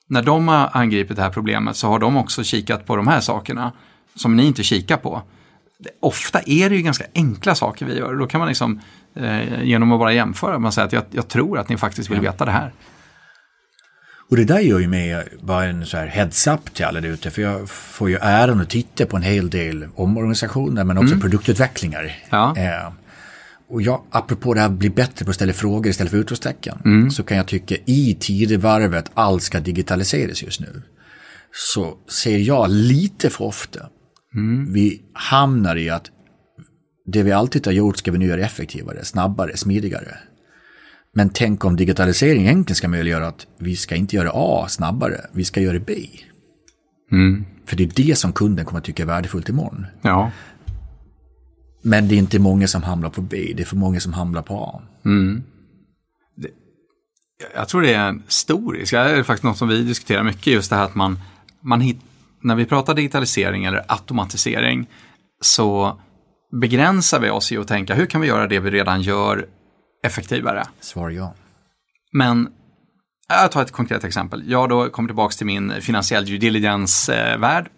[0.09, 3.21] när de har angripit det här problemet så har de också kikat på de här
[3.21, 3.73] sakerna
[4.15, 5.23] som ni inte kikar på.
[6.01, 8.15] Ofta är det ju ganska enkla saker vi gör.
[8.15, 8.81] Då kan man liksom,
[9.17, 12.21] eh, genom att bara jämföra, man säger att jag, jag tror att ni faktiskt vill
[12.21, 12.73] veta det här.
[14.31, 17.31] Och det där gör ju mig bara en så här heads-up till alla där ute.
[17.31, 22.17] För jag får ju äran att titta på en hel del omorganisationer men också produktutvecklingar.
[22.31, 22.57] Ja.
[22.57, 22.93] Eh,
[23.71, 27.11] och jag, apropå det här bli bättre på att ställa frågor istället för utropstecken.
[27.11, 30.83] Så kan jag tycka i tidevarvet allt ska digitaliseras just nu.
[31.53, 33.81] Så ser jag lite för ofta.
[34.69, 36.11] Vi hamnar i att
[37.07, 40.19] det vi alltid har gjort ska vi nu göra effektivare, snabbare, smidigare.
[41.15, 45.45] Men tänk om digitalisering egentligen ska möjliggöra att vi ska inte göra A snabbare, vi
[45.45, 45.95] ska göra B.
[47.67, 49.87] För det är det som kunden kommer att tycka är värdefullt imorgon.
[50.03, 50.31] Ja.
[51.83, 54.43] Men det är inte många som hamnar på B, det är för många som hamnar
[54.43, 54.83] på A.
[57.55, 58.93] Jag tror det är en stor risk.
[58.93, 61.19] Det är faktiskt något som vi diskuterar mycket, just det här att man,
[61.61, 61.97] man hit,
[62.49, 64.89] när vi pratar digitalisering eller automatisering
[65.41, 66.01] så
[66.61, 69.47] begränsar vi oss i att tänka hur kan vi göra det vi redan gör
[70.05, 70.67] effektivare.
[70.81, 71.35] Svar ja.
[72.13, 72.49] Men
[73.29, 74.51] jag tar ett konkret exempel.
[74.51, 77.71] Jag då kommer tillbaka till min finansiell due diligence-värld.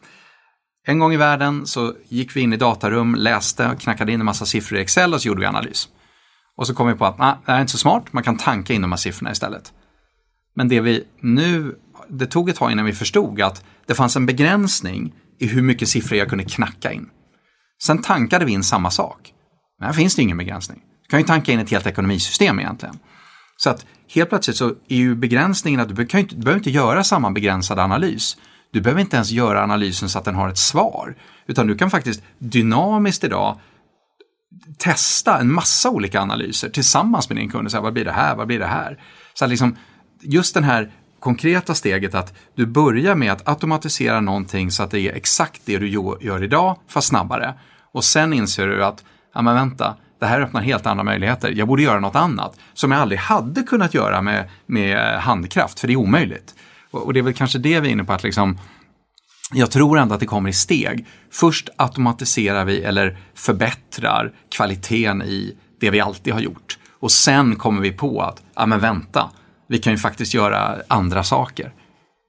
[0.87, 4.27] En gång i världen så gick vi in i datarum, läste och knackade in en
[4.27, 5.89] massa siffror i Excel och så gjorde vi analys.
[6.57, 8.37] Och så kom vi på att nej, det här är inte så smart, man kan
[8.37, 9.73] tanka in de här siffrorna istället.
[10.55, 11.77] Men det vi nu,
[12.09, 15.89] det tog ett tag innan vi förstod att det fanns en begränsning i hur mycket
[15.89, 17.09] siffror jag kunde knacka in.
[17.83, 19.33] Sen tankade vi in samma sak.
[19.79, 20.79] Men här finns det ingen begränsning.
[21.03, 22.99] Du kan ju tanka in ett helt ekonomisystem egentligen.
[23.57, 26.71] Så att helt plötsligt så är ju begränsningen att du, kan inte, du behöver inte
[26.71, 28.37] göra samma begränsade analys.
[28.73, 31.17] Du behöver inte ens göra analysen så att den har ett svar.
[31.47, 33.59] Utan du kan faktiskt dynamiskt idag
[34.79, 37.67] testa en massa olika analyser tillsammans med din kund.
[37.67, 38.37] och säga, Vad blir det här?
[38.37, 38.99] Vad blir det här?
[39.35, 39.77] Så att liksom,
[40.21, 45.01] just den här konkreta steget att du börjar med att automatisera någonting så att det
[45.01, 45.89] är exakt det du
[46.21, 47.55] gör idag, fast snabbare.
[47.93, 49.05] Och sen inser du att,
[49.35, 51.53] ja men vänta, det här öppnar helt andra möjligheter.
[51.57, 55.87] Jag borde göra något annat som jag aldrig hade kunnat göra med, med handkraft, för
[55.87, 56.55] det är omöjligt.
[56.91, 58.59] Och, och det är väl kanske det vi är inne på, att liksom,
[59.53, 61.07] jag tror ändå att det kommer i steg.
[61.31, 66.79] Först automatiserar vi eller förbättrar kvaliteten i det vi alltid har gjort.
[67.01, 69.31] Och sen kommer vi på att, ja men vänta,
[69.71, 71.73] vi kan ju faktiskt göra andra saker.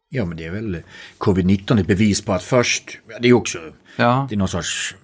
[0.09, 0.81] Ja, men det är väl
[1.17, 3.57] covid-19 ett bevis på att först, ja, det är också,
[3.95, 4.25] Ja.
[4.29, 4.95] det är någon sorts,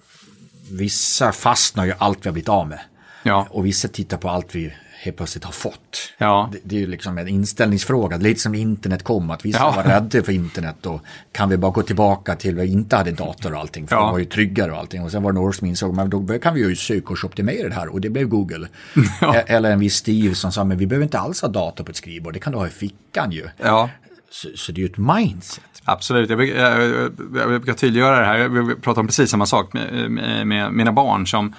[0.70, 2.80] vissa fastnar ju allt vi har blivit av med.
[3.22, 3.46] Ja.
[3.50, 6.12] Och vissa tittar på allt vi helt plötsligt har fått.
[6.18, 6.48] Ja.
[6.52, 9.72] Det, det är ju liksom en inställningsfråga, lite som internet kom, att vissa Ja.
[9.76, 11.00] var rädda för internet och
[11.32, 14.04] kan vi bara gå tillbaka till vi inte hade dator och allting, för Ja.
[14.06, 15.02] det var ju tryggare och allting.
[15.02, 17.88] Och sen var det några som insåg, men då kan vi ju sökordsoptimera det här
[17.88, 18.68] och det blev Google.
[19.34, 21.90] E- Eller en viss Steve som sa, men vi behöver inte alls ha dator på
[21.90, 23.46] ett skrivbord, det kan du ha i fickan ju.
[23.56, 23.90] Ja,
[24.30, 25.64] Så, så det är ju ett mindset.
[25.84, 28.36] Absolut, jag jag, jag, jag brukar tydliggöra det här.
[28.38, 31.54] Jag pratar om precis samma sak med, med, med mina barn som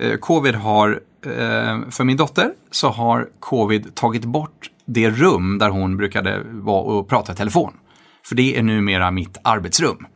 [0.00, 5.68] Eh, covid har, eh, för min dotter så har covid tagit bort det rum där
[5.68, 7.72] hon brukade vara och prata i telefon.
[8.28, 10.06] För det är numera mitt arbetsrum.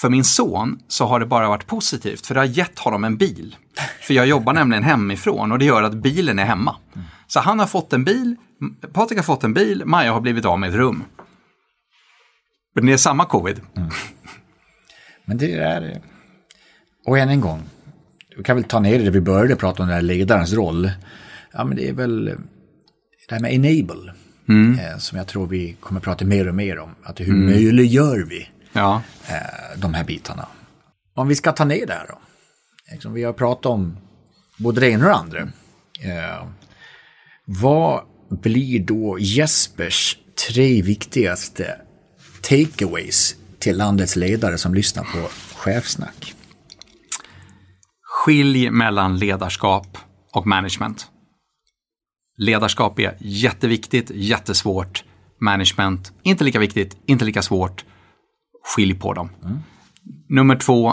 [0.00, 3.16] För min son så har det bara varit positivt, för det har gett honom en
[3.16, 3.56] bil.
[4.00, 6.76] För jag jobbar nämligen hemifrån och det gör att bilen är hemma.
[7.26, 8.36] Så han har fått en bil,
[8.92, 11.04] Patrik har fått en bil, Maja har blivit av med ett rum.
[12.74, 13.60] Men det är samma covid.
[13.76, 13.90] Mm.
[15.24, 16.02] Men det är...
[17.06, 17.62] Och än en gång,
[18.36, 20.90] vi kan väl ta ner det där vi började prata om, den här ledarens roll.
[21.52, 22.24] Ja, men det är väl
[23.28, 24.12] det här med enable.
[24.80, 26.94] Eh, som jag tror vi kommer prata mer och mer om.
[27.02, 29.02] Att hur möjliggör vi Ja.
[29.28, 30.48] eh, de här bitarna?
[31.14, 32.18] Om vi ska ta ner det här då.
[32.92, 33.96] Liksom, vi har pratat om
[34.58, 35.40] både det ena och det andra.
[36.02, 36.46] Eh,
[37.44, 40.18] vad blir då Jespers
[40.48, 41.76] tre viktigaste
[42.42, 46.34] takeaways till landets ledare som lyssnar på chefsnack?
[48.26, 49.98] Skilj mellan ledarskap
[50.32, 51.10] och management.
[52.38, 55.04] Ledarskap är jätteviktigt, jättesvårt.
[55.40, 57.84] Management, inte lika viktigt, inte lika svårt.
[58.64, 59.30] Skilj på dem.
[60.28, 60.92] Nummer två,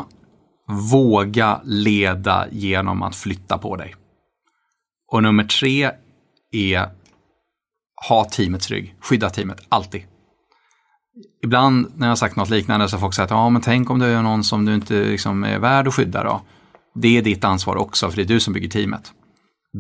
[0.92, 3.96] våga leda genom att flytta på dig.
[5.12, 5.92] Och nummer tre
[6.52, 6.90] är
[8.10, 10.04] ha teamets rygg, skydda teamet, alltid.
[11.44, 14.00] Ibland när jag har sagt något liknande så har folk sagt, ja men tänk om
[14.00, 16.42] du är någon som du inte liksom är värd att skydda då.
[16.96, 19.12] Det är ditt ansvar också, för det är du som bygger teamet.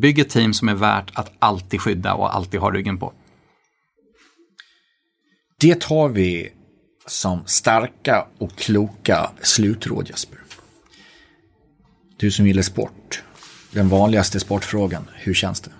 [0.01, 3.14] Bygg ett team som är värt att alltid skydda och alltid ha ryggen på.
[5.59, 6.49] Det har vi
[7.07, 10.39] som starka och kloka slutråd Jesper.
[12.18, 13.24] Du som gillar sport,
[13.72, 15.72] den vanligaste sportfrågan, hur känns det?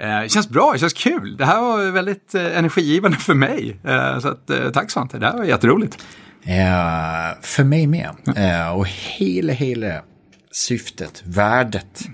[0.00, 1.36] Eh, Det känns bra, det känns kul.
[1.36, 3.76] Det här var väldigt eh, energigivande för mig.
[3.84, 5.98] Eh, Så att, tack Svante, det här var jätteroligt.
[6.42, 8.10] Eh, för mig med.
[8.36, 10.02] Eh, och hela, hela
[10.54, 12.08] syftet, värdet,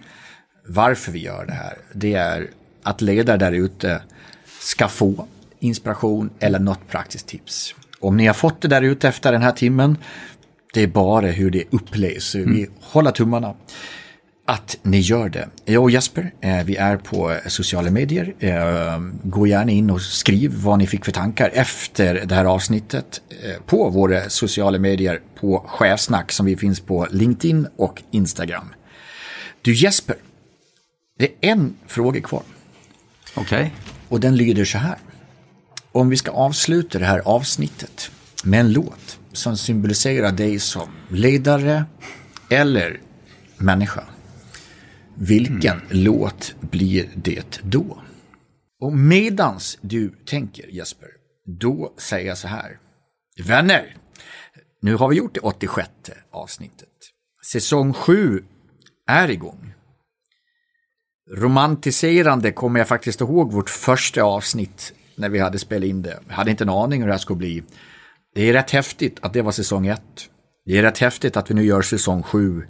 [0.67, 2.51] varför vi gör det här, det är
[2.83, 4.03] att ledare där ute
[4.61, 5.27] ska få
[5.59, 7.75] inspiration eller något praktiskt tips.
[8.01, 9.99] Om ni har fått det där ute efter den här timmen,
[10.73, 12.35] det är bara hur det upplevs.
[12.35, 13.55] Vi håller tummarna
[14.51, 15.49] att ni gör det.
[15.65, 18.35] Jag och Jesper, eh, vi är på sociala medier.
[18.39, 23.21] Eh, gå gärna in och skriv vad ni fick för tankar efter det här avsnittet
[23.29, 28.75] eh, på våra sociala medier på Chefsnack som vi finns på LinkedIn och Instagram.
[29.63, 30.17] Du Jesper,
[31.19, 32.43] det är en fråga kvar
[33.35, 33.75] Okej.
[34.09, 34.99] och den lyder så här.
[35.93, 38.11] Om vi ska avsluta det här avsnittet
[38.45, 41.85] med en låt som symboliserar dig som ledare
[42.49, 43.01] eller
[43.57, 44.05] människa.
[45.23, 48.03] Vilken låt blir det då?
[48.81, 51.09] Och medans du tänker Jesper,
[51.61, 52.79] då säger jag så här.
[53.47, 53.97] Vänner,
[54.83, 55.91] nu har vi gjort det 86
[56.31, 56.89] avsnittet.
[57.53, 58.45] Säsong 7
[59.07, 59.75] är igång.
[61.37, 66.21] Romantiserande kommer jag faktiskt ihåg vårt första avsnitt när vi hade spelat in det.
[66.29, 67.63] Jag hade inte en aning hur det här skulle bli.
[68.35, 70.03] Det är rätt häftigt att det var säsong 1.
[70.65, 72.67] Det är rätt häftigt att vi nu gör säsong 7.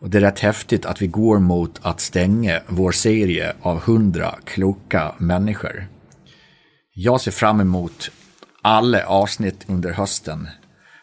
[0.00, 4.34] Och det är rätt häftigt att vi går mot att stänga vår serie av 100
[4.44, 5.86] kloka människor.
[6.94, 8.10] Jag ser fram emot
[8.62, 10.48] alla avsnitt under hösten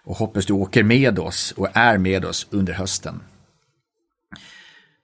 [0.05, 3.19] och hoppas du åker med oss och är med oss under hösten.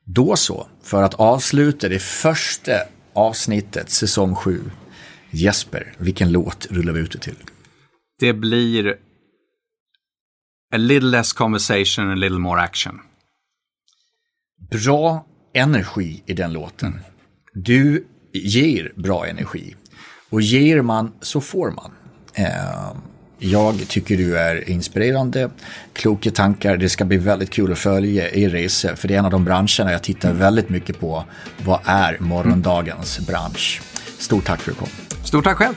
[0.06, 2.72] Då så, för att avsluta det första
[3.14, 4.62] avsnittet, säsong 7.
[5.32, 7.38] Jesper, vilken låt rullar vi ut det till?
[8.20, 8.98] Det blir
[10.74, 13.00] a little less conversation, a little more action.
[14.70, 17.00] Bra energi i den låten.
[17.54, 19.76] Du ger bra energi.
[20.30, 21.92] Och ger man så får man.
[22.34, 22.94] Eh,
[23.40, 25.50] jag tycker du är inspirerande,
[25.94, 26.78] kloka tankar.
[26.78, 28.96] Det ska bli väldigt kul att följa er resa.
[28.96, 31.26] För det är en av de branscherna jag tittar väldigt mycket på.
[31.66, 33.82] Vad är morgondagens bransch?
[34.18, 34.90] Stort tack för att du kom.
[35.24, 35.76] Stort tack själv!